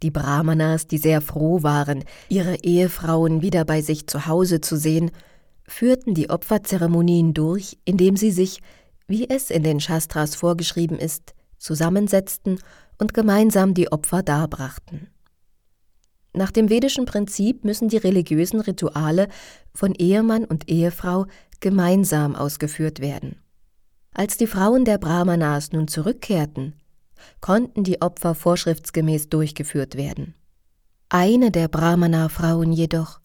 Die 0.02 0.10
Brahmanas, 0.10 0.88
die 0.88 0.98
sehr 0.98 1.20
froh 1.20 1.62
waren, 1.62 2.04
ihre 2.28 2.56
Ehefrauen 2.56 3.40
wieder 3.42 3.64
bei 3.64 3.80
sich 3.80 4.08
zu 4.08 4.26
Hause 4.26 4.60
zu 4.60 4.76
sehen, 4.76 5.12
führten 5.72 6.14
die 6.14 6.30
Opferzeremonien 6.30 7.34
durch, 7.34 7.78
indem 7.84 8.16
sie 8.16 8.30
sich, 8.30 8.60
wie 9.08 9.28
es 9.28 9.50
in 9.50 9.62
den 9.62 9.80
Shastras 9.80 10.34
vorgeschrieben 10.34 10.98
ist, 10.98 11.34
zusammensetzten 11.56 12.58
und 12.98 13.14
gemeinsam 13.14 13.74
die 13.74 13.90
Opfer 13.90 14.22
darbrachten. 14.22 15.08
Nach 16.34 16.50
dem 16.50 16.68
vedischen 16.68 17.04
Prinzip 17.06 17.64
müssen 17.64 17.88
die 17.88 17.96
religiösen 17.96 18.60
Rituale 18.60 19.28
von 19.74 19.94
Ehemann 19.94 20.44
und 20.44 20.68
Ehefrau 20.68 21.26
gemeinsam 21.60 22.36
ausgeführt 22.36 23.00
werden. 23.00 23.36
Als 24.14 24.36
die 24.36 24.46
Frauen 24.46 24.84
der 24.84 24.98
Brahmanas 24.98 25.72
nun 25.72 25.88
zurückkehrten, 25.88 26.74
konnten 27.40 27.82
die 27.82 28.02
Opfer 28.02 28.34
vorschriftsgemäß 28.34 29.30
durchgeführt 29.30 29.96
werden. 29.96 30.34
Eine 31.08 31.50
der 31.50 31.68
Brahmana-Frauen 31.68 32.72
jedoch, 32.72 33.21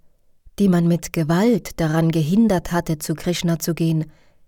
die 0.59 0.69
man 0.69 0.87
mit 0.87 1.13
Gewalt 1.13 1.79
daran 1.79 2.11
gehindert 2.11 2.71
hatte, 2.71 2.97
zu 2.97 3.13
Krishna 3.13 3.59
zu 3.59 3.73
gehen, 3.73 4.05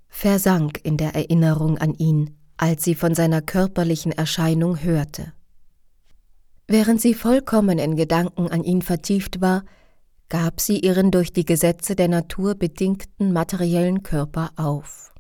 versank 0.08 0.80
in 0.84 0.98
der 0.98 1.15
Erinnerung 1.15 1.78
an 1.78 1.93
ihn, 1.93 2.36
als 2.58 2.84
sie 2.84 2.95
von 2.95 3.15
seiner 3.15 3.41
körperlichen 3.41 4.12
Erscheinung 4.12 4.82
hörte. 4.82 5.34
Während 6.67 7.02
sie 7.02 7.13
vollkommen 7.13 7.80
in 7.80 7.95
Gedanken 7.95 8.48
an 8.48 8.63
ihn 8.63 8.82
vertieft 8.82 9.41
war, 9.41 9.63
gab 10.30 10.62
sie 10.62 10.80
ihren 10.80 11.10
durch 11.10 11.34
die 11.34 11.45
Gesetze 11.45 11.95
der 11.95 12.08
Natur 12.08 12.56
bedingten 12.56 13.34
materiellen 13.34 14.04
Körper 14.04 14.52
auf. 14.56 15.12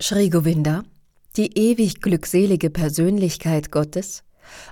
Sri 0.00 0.28
Govinda, 0.28 0.82
die 1.36 1.56
ewig 1.56 2.02
glückselige 2.02 2.68
Persönlichkeit 2.68 3.70
Gottes, 3.70 4.22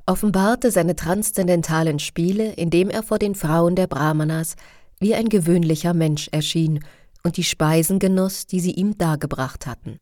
offenbarte 0.07 0.71
seine 0.71 0.97
transzendentalen 0.97 1.99
Spiele, 1.99 2.53
indem 2.53 2.91
er 2.91 3.03
vor 3.03 3.19
den 3.19 3.35
Frauen 3.35 3.77
der 3.77 3.87
Brahmanas 3.87 4.57
wie 5.01 5.15
ein 5.15 5.29
gewöhnlicher 5.29 5.95
Mensch 5.95 6.29
erschien 6.33 6.85
und 7.25 7.37
die 7.37 7.45
Speisen 7.45 7.99
genoss, 7.99 8.47
die 8.47 8.61
sie 8.61 8.73
ihm 8.73 8.99
dargebracht 8.99 9.67
hatten. 9.67 9.99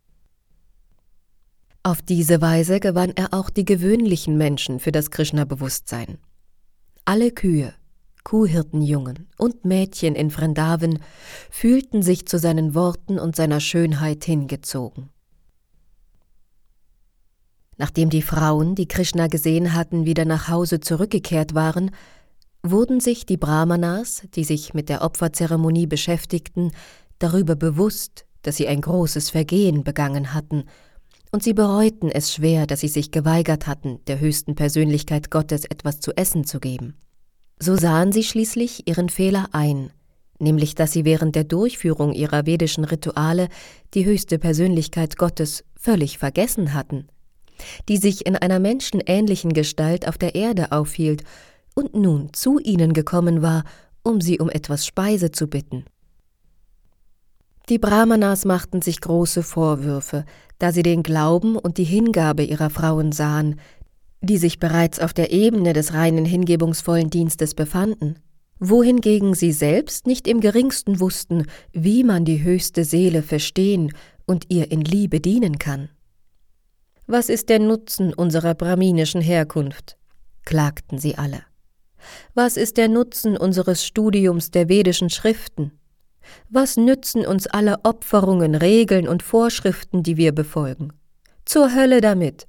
Auf 1.83 2.03
diese 2.03 2.43
Weise 2.43 2.79
gewann 2.79 3.13
er 3.17 3.33
auch 3.33 3.49
die 3.49 3.65
gewöhnlichen 3.65 4.37
Menschen 4.37 4.81
für 4.81 4.93
das 4.93 5.11
Krishna-Bewusstsein. 5.11 6.19
Alle 7.07 7.31
Kühe, 7.31 7.73
Kuhhirtenjungen 8.23 9.29
und 9.39 9.65
Mädchen 9.65 10.15
in 10.15 10.31
Vrindavan 10.31 10.99
fühlten 11.51 12.03
sich 12.03 12.27
zu 12.27 12.39
seinen 12.39 12.75
Worten 12.75 13.19
und 13.19 13.35
seiner 13.35 13.61
Schönheit 13.61 14.25
hingezogen. 14.25 15.09
Nachdem 17.81 18.11
die 18.11 18.21
Frauen, 18.21 18.75
die 18.75 18.87
Krishna 18.87 19.27
gesehen 19.27 19.73
hatten, 19.73 20.05
wieder 20.05 20.27
nach 20.27 20.49
Hause 20.49 20.81
zurückgekehrt 20.81 21.55
waren, 21.55 21.91
wurden 22.63 23.01
sich 23.01 23.25
die 23.25 23.39
Brahmanas, 23.39 24.23
die 24.35 24.45
sich 24.45 24.75
mit 24.75 24.91
der 24.91 25.01
Opferzeremonie 25.01 25.87
beschäftigten, 25.87 26.73
darüber 27.19 27.57
bewusst, 27.57 28.27
dass 28.43 28.57
sie 28.57 28.69
ein 28.69 28.83
großes 28.83 29.31
Vergehen 29.31 29.83
begangen 29.83 30.35
hatten– 30.35 30.65
und 31.33 31.45
sie 31.45 31.55
bereuten 31.55 32.11
es 32.11 32.33
schwer, 32.33 32.67
dass 32.67 32.81
sie 32.81 32.89
sich 32.89 33.13
geweigert 33.13 33.67
hatten, 33.67 34.01
der 34.07 34.19
höchsten 34.19 34.57
Persönlichkeit 34.57 35.31
Gottes 35.31 35.65
etwas 35.65 36.01
zu 36.01 36.17
essen 36.17 36.45
zu 36.45 36.59
geben. 36.59 36.95
So 37.61 37.77
sahen 37.77 38.11
sie 38.11 38.25
schließlich 38.25 38.89
ihren 38.89 39.09
Fehler 39.09 39.49
ein, 39.53 39.91
nämlich 40.41 40.75
dass 40.75 40.93
sie 40.93 41.05
während 41.05 41.37
der 41.37 41.45
Durchführung 41.45 42.13
ihrer 42.15 42.47
vedischen 42.47 42.85
Rituale 42.85 43.49
die 43.95 44.07
höchste 44.07 44.39
Persönlichkeit 44.39 45.19
Gottes 45.19 45.65
völlig 45.77 46.19
vergessen 46.19 46.75
hatten, 46.75 47.07
die 47.89 47.97
sich 47.97 48.27
in 48.27 48.37
einer 48.37 48.59
menschenähnlichen 48.59 49.53
Gestalt 49.53 50.07
auf 50.09 50.19
der 50.19 50.35
Erde 50.35 50.73
aufhielt 50.73 51.25
und 51.75 51.95
nun 51.95 52.33
zu 52.33 52.59
ihnen 52.59 52.93
gekommen 52.93 53.43
war, 53.43 53.65
um 54.03 54.21
sie 54.21 54.39
um 54.39 54.49
etwas 54.49 54.87
Speise 54.87 55.31
zu 55.31 55.47
bitten. 55.47 55.85
Die 57.69 57.79
Brahmanas 57.79 58.45
machten 58.45 58.83
sich 58.83 59.01
große 59.01 59.43
Vorwürfe, 59.43 60.25
da 60.59 60.73
sie 60.73 60.83
den 60.83 61.03
Glauben 61.03 61.57
und 61.57 61.79
die 61.79 61.85
Hingabe 61.85 62.43
ihrer 62.43 62.69
Frauen 62.69 63.13
sahen, 63.13 63.61
die 64.21 64.39
sich 64.39 64.59
bereits 64.59 64.99
auf 64.99 65.13
der 65.13 65.33
Ebene 65.33 65.73
des 65.73 65.95
reinen 65.95 66.25
hingebungsvollen 66.25 67.11
Dienstes 67.11 67.55
befanden, 67.55 68.17
wohingegen 68.59 69.35
sie 69.35 69.53
selbst 69.53 70.07
nicht 70.07 70.29
im 70.29 70.41
geringsten 70.41 71.01
wussten, 71.01 71.47
wie 71.73 72.05
man 72.05 72.25
die 72.25 72.43
höchste 72.43 72.85
Seele 72.85 73.23
verstehen 73.23 73.93
und 74.27 74.47
ihr 74.49 74.71
in 74.71 74.83
Liebe 74.83 75.21
dienen 75.21 75.59
kann. 75.59 75.89
Was 77.13 77.29
ist 77.29 77.49
der 77.49 77.59
Nutzen 77.59 78.15
unserer 78.15 78.55
brahminischen 78.55 79.21
Herkunft? 79.21 79.97
klagten 80.45 80.97
sie 80.97 81.19
alle. 81.19 81.43
Was 82.35 82.57
ist 82.57 82.77
der 82.77 82.87
Nutzen 82.87 83.37
unseres 83.37 83.85
Studiums 83.85 84.53
der 84.53 84.69
vedischen 84.69 85.11
Schriften? 85.11 85.73
Was 86.51 86.77
nützen 86.77 87.27
uns 87.27 87.49
alle 87.49 87.79
Opferungen, 87.83 88.55
Regeln 88.55 89.09
und 89.09 89.25
Vorschriften, 89.25 90.05
die 90.05 90.17
wir 90.19 90.31
befolgen? 90.31 90.93
Zur 91.45 91.75
Hölle 91.75 92.01
damit. 92.01 92.47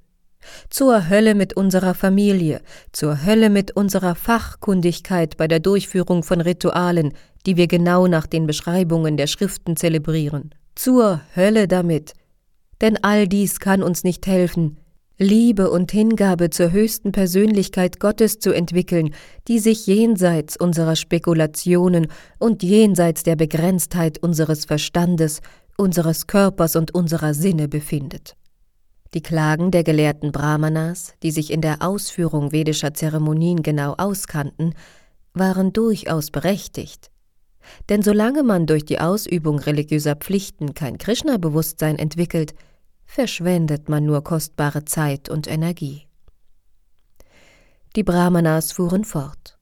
Zur 0.70 1.08
Hölle 1.08 1.34
mit 1.34 1.56
unserer 1.56 1.94
Familie, 1.94 2.62
zur 2.92 3.26
Hölle 3.26 3.50
mit 3.50 3.72
unserer 3.72 4.14
Fachkundigkeit 4.14 5.36
bei 5.36 5.48
der 5.48 5.58
Durchführung 5.58 6.22
von 6.22 6.40
Ritualen, 6.40 7.14
die 7.46 7.56
wir 7.56 7.66
genau 7.66 8.06
nach 8.06 8.28
den 8.28 8.46
Beschreibungen 8.46 9.16
der 9.16 9.26
Schriften 9.26 9.74
zelebrieren. 9.74 10.54
Zur 10.76 11.20
Hölle 11.34 11.66
damit. 11.66 12.12
Denn 12.82 13.02
all 13.02 13.26
dies 13.26 13.60
kann 13.60 13.82
uns 13.82 14.04
nicht 14.04 14.26
helfen, 14.26 14.76
Liebe 15.18 15.70
und 15.70 15.92
Hingabe 15.92 16.50
zur 16.50 16.72
höchsten 16.72 17.12
Persönlichkeit 17.12 18.00
Gottes 18.00 18.40
zu 18.40 18.52
entwickeln, 18.52 19.14
die 19.46 19.60
sich 19.60 19.86
jenseits 19.86 20.56
unserer 20.56 20.96
Spekulationen 20.96 22.08
und 22.40 22.64
jenseits 22.64 23.22
der 23.22 23.36
Begrenztheit 23.36 24.18
unseres 24.18 24.64
Verstandes, 24.64 25.40
unseres 25.76 26.26
Körpers 26.26 26.74
und 26.74 26.92
unserer 26.92 27.34
Sinne 27.34 27.68
befindet. 27.68 28.34
Die 29.14 29.22
Klagen 29.22 29.70
der 29.70 29.84
gelehrten 29.84 30.32
Brahmanas, 30.32 31.14
die 31.22 31.30
sich 31.30 31.52
in 31.52 31.60
der 31.60 31.82
Ausführung 31.82 32.50
vedischer 32.50 32.94
Zeremonien 32.94 33.62
genau 33.62 33.94
auskannten, 33.96 34.74
waren 35.34 35.72
durchaus 35.72 36.32
berechtigt. 36.32 37.10
Denn 37.88 38.02
solange 38.02 38.42
man 38.42 38.66
durch 38.66 38.84
die 38.84 38.98
Ausübung 38.98 39.60
religiöser 39.60 40.16
Pflichten 40.16 40.74
kein 40.74 40.98
Krishna-Bewusstsein 40.98 41.96
entwickelt, 41.96 42.54
verschwendet 43.12 43.90
man 43.90 44.06
nur 44.06 44.24
kostbare 44.24 44.86
Zeit 44.86 45.28
und 45.28 45.46
Energie. 45.46 46.06
Die 47.94 48.04
Brahmanas 48.04 48.72
fuhren 48.72 49.04
fort. 49.04 49.58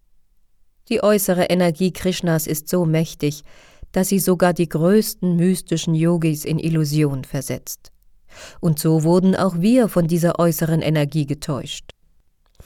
Die 0.88 1.02
äußere 1.02 1.46
Energie 1.46 1.92
Krishnas 1.92 2.46
ist 2.46 2.68
so 2.68 2.84
mächtig, 2.84 3.42
dass 3.90 4.08
sie 4.08 4.20
sogar 4.20 4.52
die 4.52 4.68
größten 4.68 5.34
mystischen 5.34 5.96
Yogis 5.96 6.44
in 6.44 6.60
Illusion 6.60 7.24
versetzt. 7.24 7.90
Und 8.60 8.78
so 8.78 9.02
wurden 9.02 9.34
auch 9.34 9.58
wir 9.58 9.88
von 9.88 10.06
dieser 10.06 10.38
äußeren 10.38 10.80
Energie 10.80 11.26
getäuscht. 11.26 11.90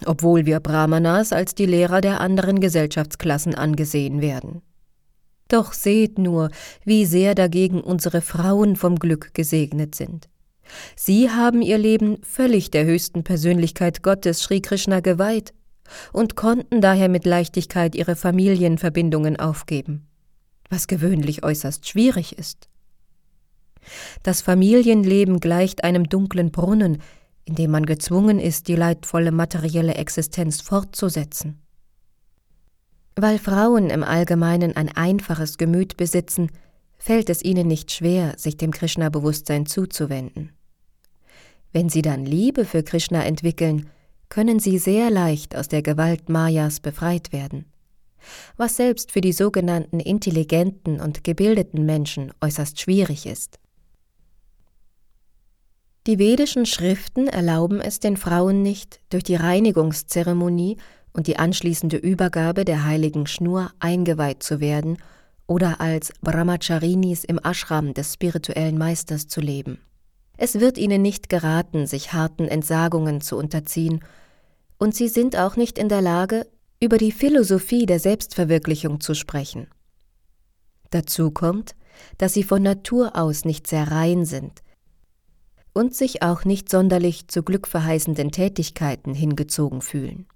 Obwohl 0.04 0.44
wir 0.44 0.60
Brahmanas 0.60 1.32
als 1.32 1.54
die 1.54 1.64
Lehrer 1.64 2.02
der 2.02 2.20
anderen 2.20 2.60
Gesellschaftsklassen 2.60 3.54
angesehen 3.54 4.20
werden. 4.20 4.60
Doch 5.48 5.72
seht 5.72 6.18
nur, 6.18 6.50
wie 6.84 7.06
sehr 7.06 7.34
dagegen 7.34 7.80
unsere 7.80 8.20
Frauen 8.20 8.76
vom 8.76 8.98
Glück 8.98 9.32
gesegnet 9.32 9.94
sind. 9.94 10.28
Sie 10.96 11.30
haben 11.30 11.62
ihr 11.62 11.78
Leben 11.78 12.18
völlig 12.22 12.70
der 12.70 12.84
höchsten 12.84 13.24
Persönlichkeit 13.24 14.02
Gottes 14.02 14.40
Sri 14.40 14.60
Krishna 14.60 15.00
geweiht 15.00 15.52
und 16.12 16.36
konnten 16.36 16.80
daher 16.80 17.08
mit 17.08 17.26
Leichtigkeit 17.26 17.94
ihre 17.94 18.16
Familienverbindungen 18.16 19.38
aufgeben, 19.38 20.06
was 20.70 20.86
gewöhnlich 20.86 21.44
äußerst 21.44 21.88
schwierig 21.88 22.38
ist. 22.38 22.68
Das 24.22 24.40
Familienleben 24.40 25.40
gleicht 25.40 25.84
einem 25.84 26.08
dunklen 26.08 26.50
Brunnen, 26.50 27.02
in 27.44 27.54
dem 27.54 27.70
man 27.70 27.84
gezwungen 27.84 28.38
ist, 28.38 28.68
die 28.68 28.76
leidvolle 28.76 29.32
materielle 29.32 29.94
Existenz 29.94 30.62
fortzusetzen. 30.62 31.60
Weil 33.16 33.38
Frauen 33.38 33.90
im 33.90 34.02
Allgemeinen 34.02 34.74
ein 34.76 34.88
einfaches 34.88 35.58
Gemüt 35.58 35.96
besitzen, 35.96 36.50
fällt 37.04 37.28
es 37.28 37.44
ihnen 37.44 37.68
nicht 37.68 37.92
schwer, 37.92 38.32
sich 38.38 38.56
dem 38.56 38.70
Krishna-Bewusstsein 38.70 39.66
zuzuwenden. 39.66 40.52
Wenn 41.70 41.90
sie 41.90 42.00
dann 42.00 42.24
Liebe 42.24 42.64
für 42.64 42.82
Krishna 42.82 43.22
entwickeln, 43.26 43.90
können 44.30 44.58
sie 44.58 44.78
sehr 44.78 45.10
leicht 45.10 45.54
aus 45.54 45.68
der 45.68 45.82
Gewalt 45.82 46.30
Mayas 46.30 46.80
befreit 46.80 47.30
werden, 47.30 47.66
was 48.56 48.76
selbst 48.76 49.12
für 49.12 49.20
die 49.20 49.34
sogenannten 49.34 50.00
intelligenten 50.00 50.98
und 50.98 51.24
gebildeten 51.24 51.84
Menschen 51.84 52.32
äußerst 52.40 52.80
schwierig 52.80 53.26
ist. 53.26 53.58
Die 56.06 56.18
vedischen 56.18 56.64
Schriften 56.64 57.26
erlauben 57.26 57.82
es 57.82 58.00
den 58.00 58.16
Frauen 58.16 58.62
nicht, 58.62 59.00
durch 59.10 59.24
die 59.24 59.36
Reinigungszeremonie 59.36 60.78
und 61.12 61.26
die 61.26 61.36
anschließende 61.36 61.98
Übergabe 61.98 62.64
der 62.64 62.86
heiligen 62.86 63.26
Schnur 63.26 63.72
eingeweiht 63.78 64.42
zu 64.42 64.60
werden 64.60 64.96
oder 65.46 65.80
als 65.80 66.12
Brahmacharinis 66.20 67.24
im 67.24 67.38
Ashram 67.42 67.94
des 67.94 68.14
spirituellen 68.14 68.78
Meisters 68.78 69.28
zu 69.28 69.40
leben. 69.40 69.78
Es 70.36 70.58
wird 70.60 70.78
ihnen 70.78 71.02
nicht 71.02 71.28
geraten, 71.28 71.86
sich 71.86 72.12
harten 72.12 72.48
Entsagungen 72.48 73.20
zu 73.20 73.36
unterziehen, 73.36 74.04
und 74.78 74.94
sie 74.94 75.08
sind 75.08 75.36
auch 75.36 75.56
nicht 75.56 75.78
in 75.78 75.88
der 75.88 76.02
Lage, 76.02 76.46
über 76.80 76.98
die 76.98 77.12
Philosophie 77.12 77.86
der 77.86 78.00
Selbstverwirklichung 78.00 79.00
zu 79.00 79.14
sprechen. 79.14 79.68
Dazu 80.90 81.30
kommt, 81.30 81.74
dass 82.18 82.34
sie 82.34 82.42
von 82.42 82.62
Natur 82.62 83.16
aus 83.16 83.44
nicht 83.44 83.66
sehr 83.66 83.90
rein 83.90 84.24
sind 84.24 84.62
und 85.72 85.94
sich 85.94 86.22
auch 86.22 86.44
nicht 86.44 86.68
sonderlich 86.70 87.28
zu 87.28 87.42
glückverheißenden 87.42 88.32
Tätigkeiten 88.32 89.14
hingezogen 89.14 89.80
fühlen. 89.80 90.26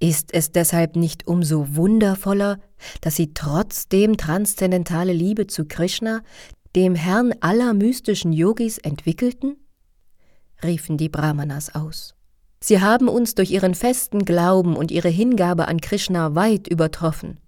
Ist 0.00 0.32
es 0.32 0.52
deshalb 0.52 0.94
nicht 0.94 1.26
umso 1.26 1.74
wundervoller, 1.74 2.58
dass 3.00 3.16
sie 3.16 3.34
trotzdem 3.34 4.16
transzendentale 4.16 5.12
Liebe 5.12 5.48
zu 5.48 5.64
Krishna, 5.64 6.22
dem 6.76 6.94
Herrn 6.94 7.34
aller 7.40 7.74
mystischen 7.74 8.32
Yogis, 8.32 8.78
entwickelten? 8.78 9.56
riefen 10.62 10.96
die 10.96 11.08
Brahmanas 11.08 11.74
aus. 11.74 12.14
Sie 12.60 12.80
haben 12.80 13.08
uns 13.08 13.34
durch 13.34 13.50
ihren 13.50 13.74
festen 13.74 14.24
Glauben 14.24 14.76
und 14.76 14.90
ihre 14.90 15.08
Hingabe 15.08 15.68
an 15.68 15.80
Krishna 15.80 16.34
weit 16.34 16.68
übertroffen. 16.68 17.38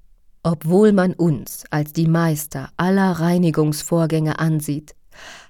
Obwohl 0.43 0.93
man 0.93 1.13
uns 1.13 1.65
als 1.71 1.93
die 1.93 2.07
Meister 2.07 2.71
aller 2.77 3.13
Reinigungsvorgänge 3.13 4.39
ansieht, 4.39 4.95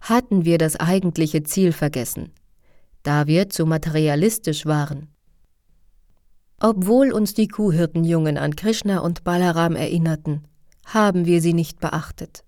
hatten 0.01 0.45
wir 0.45 0.59
das 0.59 0.77
eigentliche 0.77 1.43
Ziel 1.45 1.73
vergessen, 1.73 2.33
da 3.03 3.27
wir 3.27 3.51
zu 3.51 3.67
materialistisch 3.67 4.67
waren. 4.67 5.09
Obwohl 6.63 7.11
uns 7.11 7.33
die 7.33 7.49
Kuhhirtenjungen 7.49 8.37
an 8.37 8.55
Krishna 8.55 8.99
und 8.99 9.25
Balaram 9.25 9.77
erinnerten, 9.77 10.45
haben 10.85 11.25
wir 11.25 11.41
sie 11.41 11.55
nicht 11.55 11.81
beachtet. 11.81 12.45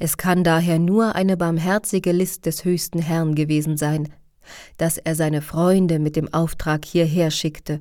Es 0.00 0.16
kann 0.16 0.42
daher 0.42 0.80
nur 0.80 1.14
eine 1.14 1.36
barmherzige 1.36 2.10
List 2.10 2.46
des 2.46 2.64
höchsten 2.64 2.98
Herrn 2.98 3.36
gewesen 3.36 3.76
sein, 3.76 4.08
dass 4.76 4.98
er 4.98 5.14
seine 5.14 5.40
Freunde 5.40 6.00
mit 6.00 6.16
dem 6.16 6.34
Auftrag 6.34 6.84
hierher 6.84 7.30
schickte, 7.30 7.78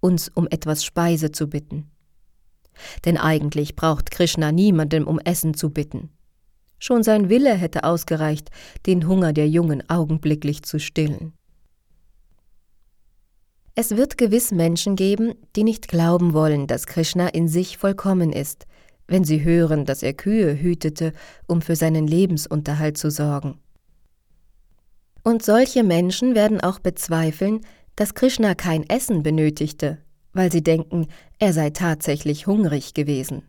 uns 0.00 0.30
um 0.32 0.48
etwas 0.50 0.84
Speise 0.84 1.32
zu 1.32 1.48
bitten. 1.48 1.90
Denn 3.04 3.18
eigentlich 3.18 3.76
braucht 3.76 4.10
Krishna 4.10 4.52
niemandem 4.52 5.06
um 5.06 5.18
Essen 5.18 5.52
zu 5.52 5.68
bitten. 5.68 6.10
Schon 6.78 7.02
sein 7.02 7.28
Wille 7.28 7.54
hätte 7.54 7.84
ausgereicht, 7.84 8.50
den 8.86 9.06
Hunger 9.06 9.34
der 9.34 9.48
Jungen 9.48 9.88
augenblicklich 9.90 10.62
zu 10.62 10.78
stillen. 10.78 11.34
Es 13.80 13.96
wird 13.96 14.18
gewiss 14.18 14.50
Menschen 14.50 14.96
geben, 14.96 15.34
die 15.54 15.62
nicht 15.62 15.86
glauben 15.86 16.32
wollen, 16.32 16.66
dass 16.66 16.88
Krishna 16.88 17.28
in 17.28 17.46
sich 17.46 17.78
vollkommen 17.78 18.32
ist, 18.32 18.66
wenn 19.06 19.22
sie 19.22 19.44
hören, 19.44 19.84
dass 19.84 20.02
er 20.02 20.14
Kühe 20.14 20.60
hütete, 20.60 21.12
um 21.46 21.62
für 21.62 21.76
seinen 21.76 22.08
Lebensunterhalt 22.08 22.98
zu 22.98 23.08
sorgen. 23.08 23.60
Und 25.22 25.44
solche 25.44 25.84
Menschen 25.84 26.34
werden 26.34 26.60
auch 26.60 26.80
bezweifeln, 26.80 27.60
dass 27.94 28.14
Krishna 28.14 28.56
kein 28.56 28.82
Essen 28.90 29.22
benötigte, 29.22 29.98
weil 30.32 30.50
sie 30.50 30.64
denken, 30.64 31.06
er 31.38 31.52
sei 31.52 31.70
tatsächlich 31.70 32.48
hungrig 32.48 32.94
gewesen. 32.94 33.44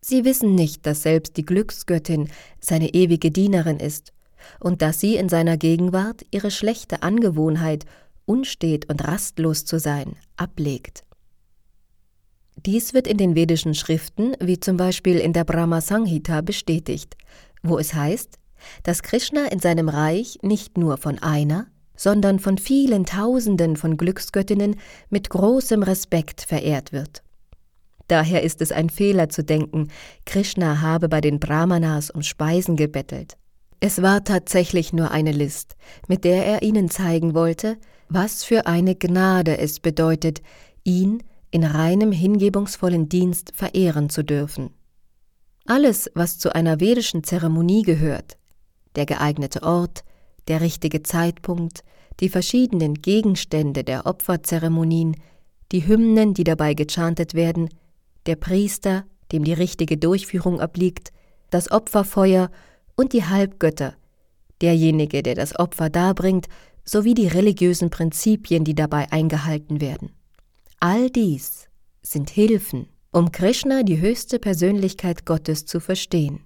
Sie 0.00 0.24
wissen 0.24 0.56
nicht, 0.56 0.86
dass 0.86 1.04
selbst 1.04 1.36
die 1.36 1.46
Glücksgöttin 1.46 2.30
seine 2.58 2.94
ewige 2.94 3.30
Dienerin 3.30 3.78
ist 3.78 4.12
und 4.58 4.82
dass 4.82 4.98
sie 4.98 5.14
in 5.14 5.28
seiner 5.28 5.56
Gegenwart 5.56 6.26
ihre 6.32 6.50
schlechte 6.50 7.04
Angewohnheit, 7.04 7.84
unstet 8.30 8.88
und 8.88 9.04
rastlos 9.08 9.64
zu 9.64 9.80
sein, 9.80 10.14
ablegt. 10.36 11.02
Dies 12.64 12.94
wird 12.94 13.08
in 13.08 13.16
den 13.16 13.34
vedischen 13.34 13.74
Schriften, 13.74 14.36
wie 14.38 14.60
zum 14.60 14.76
Beispiel 14.76 15.18
in 15.18 15.32
der 15.32 15.42
Brahma 15.42 15.80
Sanghita, 15.80 16.40
bestätigt, 16.40 17.16
wo 17.64 17.76
es 17.76 17.92
heißt, 17.92 18.38
dass 18.84 19.02
Krishna 19.02 19.46
in 19.46 19.58
seinem 19.58 19.88
Reich 19.88 20.38
nicht 20.42 20.78
nur 20.78 20.96
von 20.96 21.18
einer, 21.18 21.66
sondern 21.96 22.38
von 22.38 22.56
vielen 22.56 23.04
Tausenden 23.04 23.76
von 23.76 23.96
Glücksgöttinnen 23.96 24.76
mit 25.08 25.28
großem 25.28 25.82
Respekt 25.82 26.42
verehrt 26.42 26.92
wird. 26.92 27.24
Daher 28.06 28.44
ist 28.44 28.62
es 28.62 28.70
ein 28.70 28.90
Fehler 28.90 29.28
zu 29.28 29.42
denken, 29.42 29.88
Krishna 30.24 30.80
habe 30.80 31.08
bei 31.08 31.20
den 31.20 31.40
Brahmanas 31.40 32.10
um 32.10 32.22
Speisen 32.22 32.76
gebettelt. 32.76 33.36
Es 33.80 34.02
war 34.02 34.22
tatsächlich 34.22 34.92
nur 34.92 35.10
eine 35.10 35.32
List, 35.32 35.74
mit 36.06 36.22
der 36.22 36.46
er 36.46 36.62
ihnen 36.62 36.90
zeigen 36.90 37.34
wollte, 37.34 37.76
was 38.10 38.44
für 38.44 38.66
eine 38.66 38.96
Gnade 38.96 39.56
es 39.56 39.80
bedeutet, 39.80 40.42
ihn 40.84 41.22
in 41.50 41.64
reinem 41.64 42.12
hingebungsvollen 42.12 43.08
Dienst 43.08 43.52
verehren 43.54 44.10
zu 44.10 44.22
dürfen. 44.22 44.70
Alles, 45.64 46.10
was 46.14 46.38
zu 46.38 46.54
einer 46.54 46.80
vedischen 46.80 47.22
Zeremonie 47.22 47.82
gehört, 47.82 48.36
der 48.96 49.06
geeignete 49.06 49.62
Ort, 49.62 50.02
der 50.48 50.60
richtige 50.60 51.02
Zeitpunkt, 51.02 51.84
die 52.18 52.28
verschiedenen 52.28 52.94
Gegenstände 52.94 53.84
der 53.84 54.06
Opferzeremonien, 54.06 55.16
die 55.70 55.86
Hymnen, 55.86 56.34
die 56.34 56.44
dabei 56.44 56.74
gechantet 56.74 57.34
werden, 57.34 57.70
der 58.26 58.36
Priester, 58.36 59.04
dem 59.30 59.44
die 59.44 59.52
richtige 59.52 59.96
Durchführung 59.96 60.60
obliegt, 60.60 61.12
das 61.50 61.70
Opferfeuer 61.70 62.50
und 62.96 63.12
die 63.12 63.24
Halbgötter, 63.24 63.94
derjenige, 64.60 65.22
der 65.22 65.36
das 65.36 65.58
Opfer 65.58 65.88
darbringt 65.88 66.48
sowie 66.84 67.14
die 67.14 67.28
religiösen 67.28 67.90
Prinzipien, 67.90 68.64
die 68.64 68.74
dabei 68.74 69.10
eingehalten 69.12 69.80
werden. 69.80 70.12
All 70.80 71.10
dies 71.10 71.68
sind 72.02 72.30
Hilfen, 72.30 72.88
um 73.12 73.32
Krishna, 73.32 73.82
die 73.82 74.00
höchste 74.00 74.38
Persönlichkeit 74.38 75.26
Gottes, 75.26 75.66
zu 75.66 75.80
verstehen. 75.80 76.40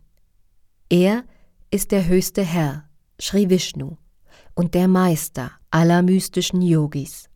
Er 0.88 1.24
ist 1.70 1.92
der 1.92 2.06
höchste 2.06 2.42
Herr, 2.42 2.88
Sri 3.20 3.48
Vishnu, 3.50 3.96
und 4.54 4.74
der 4.74 4.88
Meister 4.88 5.52
aller 5.70 6.02
mystischen 6.02 6.62
Yogis. 6.62 7.28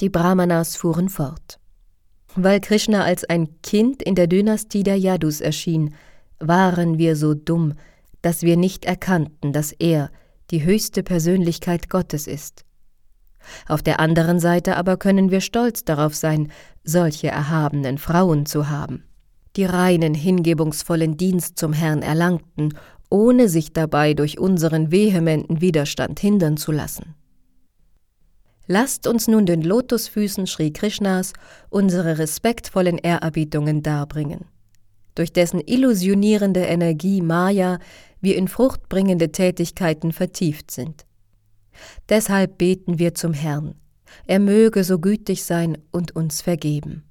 Die 0.00 0.10
Brahmanas 0.10 0.76
fuhren 0.76 1.08
fort. 1.08 1.58
Weil 2.34 2.60
Krishna 2.60 3.02
als 3.02 3.24
ein 3.24 3.60
Kind 3.62 4.02
in 4.02 4.14
der 4.14 4.26
Dynastie 4.26 4.82
der 4.82 4.98
Yadus 4.98 5.40
erschien, 5.40 5.94
waren 6.38 6.98
wir 6.98 7.16
so 7.16 7.34
dumm, 7.34 7.74
dass 8.22 8.42
wir 8.42 8.56
nicht 8.56 8.84
erkannten, 8.84 9.52
dass 9.52 9.72
er 9.72 10.10
die 10.50 10.64
höchste 10.64 11.02
Persönlichkeit 11.02 11.90
Gottes 11.90 12.26
ist. 12.26 12.64
Auf 13.66 13.82
der 13.82 14.00
anderen 14.00 14.40
Seite 14.40 14.76
aber 14.76 14.96
können 14.96 15.30
wir 15.30 15.40
stolz 15.40 15.84
darauf 15.84 16.14
sein, 16.14 16.50
solche 16.84 17.28
erhabenen 17.28 17.98
Frauen 17.98 18.46
zu 18.46 18.68
haben, 18.68 19.04
die 19.56 19.64
reinen, 19.64 20.14
hingebungsvollen 20.14 21.16
Dienst 21.16 21.58
zum 21.58 21.72
Herrn 21.72 22.02
erlangten, 22.02 22.74
ohne 23.10 23.48
sich 23.48 23.72
dabei 23.72 24.14
durch 24.14 24.38
unseren 24.38 24.90
vehementen 24.90 25.60
Widerstand 25.60 26.20
hindern 26.20 26.56
zu 26.56 26.72
lassen. 26.72 27.14
Lasst 28.66 29.06
uns 29.06 29.28
nun 29.28 29.46
den 29.46 29.62
Lotusfüßen 29.62 30.46
Sri 30.46 30.72
Krishnas 30.72 31.32
unsere 31.70 32.18
respektvollen 32.18 32.98
Ehrerbietungen 32.98 33.82
darbringen, 33.82 34.44
durch 35.14 35.32
dessen 35.32 35.60
illusionierende 35.60 36.60
Energie 36.60 37.22
Maya 37.22 37.78
wir 38.20 38.36
in 38.36 38.48
fruchtbringende 38.48 39.32
Tätigkeiten 39.32 40.12
vertieft 40.12 40.70
sind. 40.70 41.06
Deshalb 42.08 42.58
beten 42.58 42.98
wir 42.98 43.14
zum 43.14 43.32
Herrn, 43.32 43.74
er 44.26 44.38
möge 44.38 44.84
so 44.84 44.98
gütig 44.98 45.44
sein 45.44 45.78
und 45.90 46.16
uns 46.16 46.42
vergeben. 46.42 47.04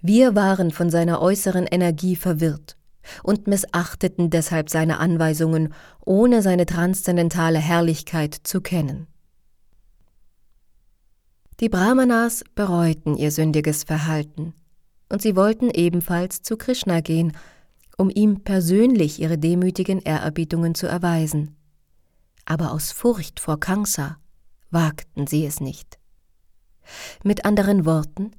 Wir 0.00 0.34
waren 0.34 0.70
von 0.70 0.90
seiner 0.90 1.20
äußeren 1.20 1.66
Energie 1.66 2.16
verwirrt 2.16 2.76
und 3.22 3.46
missachteten 3.46 4.30
deshalb 4.30 4.70
seine 4.70 4.98
Anweisungen, 4.98 5.74
ohne 6.04 6.42
seine 6.42 6.66
transzendentale 6.66 7.58
Herrlichkeit 7.58 8.34
zu 8.34 8.60
kennen. 8.60 9.06
Die 11.60 11.68
Brahmanas 11.68 12.44
bereuten 12.54 13.16
ihr 13.16 13.30
sündiges 13.30 13.84
Verhalten, 13.84 14.52
und 15.08 15.22
sie 15.22 15.36
wollten 15.36 15.70
ebenfalls 15.70 16.42
zu 16.42 16.56
Krishna 16.56 17.00
gehen, 17.00 17.32
um 17.96 18.10
ihm 18.10 18.40
persönlich 18.40 19.20
ihre 19.20 19.38
demütigen 19.38 20.00
Ehrerbietungen 20.00 20.74
zu 20.74 20.86
erweisen. 20.86 21.56
Aber 22.44 22.72
aus 22.72 22.92
Furcht 22.92 23.40
vor 23.40 23.58
Kansa 23.58 24.18
wagten 24.70 25.26
sie 25.26 25.46
es 25.46 25.60
nicht. 25.60 25.98
Mit 27.24 27.44
anderen 27.44 27.84
Worten, 27.84 28.32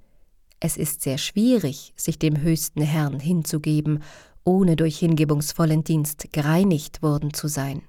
es 0.59 0.77
ist 0.77 1.01
sehr 1.01 1.17
schwierig, 1.17 1.93
sich 1.95 2.17
dem 2.17 2.39
höchsten 2.39 2.81
Herrn 2.81 3.19
hinzugeben, 3.19 4.03
ohne 4.43 4.75
durch 4.75 4.97
hingebungsvollen 4.99 5.83
Dienst 5.83 6.31
gereinigt 6.31 7.01
worden 7.01 7.33
zu 7.33 7.47
sein. 7.47 7.81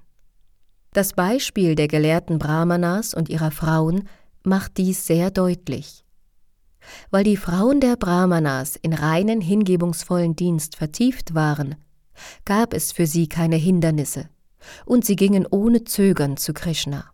Das 0.91 1.13
Beispiel 1.13 1.75
der 1.75 1.87
gelehrten 1.87 2.39
Brahmanas 2.39 3.13
und 3.13 3.29
ihrer 3.29 3.51
Frauen 3.51 4.09
macht 4.43 4.77
dies 4.77 5.05
sehr 5.05 5.31
deutlich. 5.31 6.03
Weil 7.11 7.23
die 7.23 7.37
Frauen 7.37 7.79
der 7.79 7.95
Brahmanas 7.95 8.75
in 8.75 8.93
reinen 8.93 9.41
hingebungsvollen 9.41 10.35
Dienst 10.35 10.75
vertieft 10.75 11.33
waren, 11.33 11.75
gab 12.45 12.73
es 12.73 12.91
für 12.91 13.07
sie 13.07 13.27
keine 13.27 13.55
Hindernisse, 13.55 14.29
und 14.85 15.05
sie 15.05 15.15
gingen 15.15 15.45
ohne 15.49 15.83
Zögern 15.83 16.37
zu 16.37 16.53
Krishna. 16.53 17.05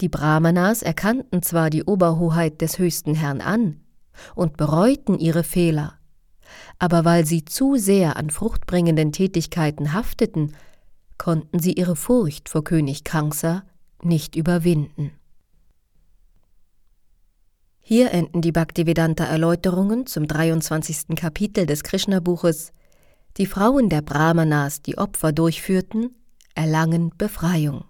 Die 0.00 0.08
Brahmanas 0.08 0.82
erkannten 0.82 1.42
zwar 1.42 1.70
die 1.70 1.84
Oberhoheit 1.84 2.60
des 2.60 2.78
höchsten 2.78 3.14
Herrn 3.14 3.40
an 3.40 3.80
und 4.34 4.56
bereuten 4.56 5.18
ihre 5.18 5.42
Fehler, 5.42 5.94
aber 6.78 7.04
weil 7.04 7.26
sie 7.26 7.44
zu 7.44 7.76
sehr 7.76 8.16
an 8.16 8.30
fruchtbringenden 8.30 9.12
Tätigkeiten 9.12 9.92
hafteten, 9.92 10.54
konnten 11.18 11.58
sie 11.58 11.72
ihre 11.72 11.96
Furcht 11.96 12.48
vor 12.48 12.62
König 12.62 13.04
Kansa 13.04 13.64
nicht 14.02 14.36
überwinden. 14.36 15.17
Hier 17.90 18.10
enden 18.10 18.42
die 18.42 18.52
Bhaktivedanta 18.52 19.24
Erläuterungen 19.24 20.04
zum 20.04 20.28
23. 20.28 21.16
Kapitel 21.16 21.64
des 21.64 21.82
Krishna-Buches. 21.82 22.74
Die 23.38 23.46
Frauen 23.46 23.88
der 23.88 24.02
Brahmanas, 24.02 24.82
die 24.82 24.98
Opfer 24.98 25.32
durchführten, 25.32 26.14
erlangen 26.54 27.12
Befreiung. 27.16 27.84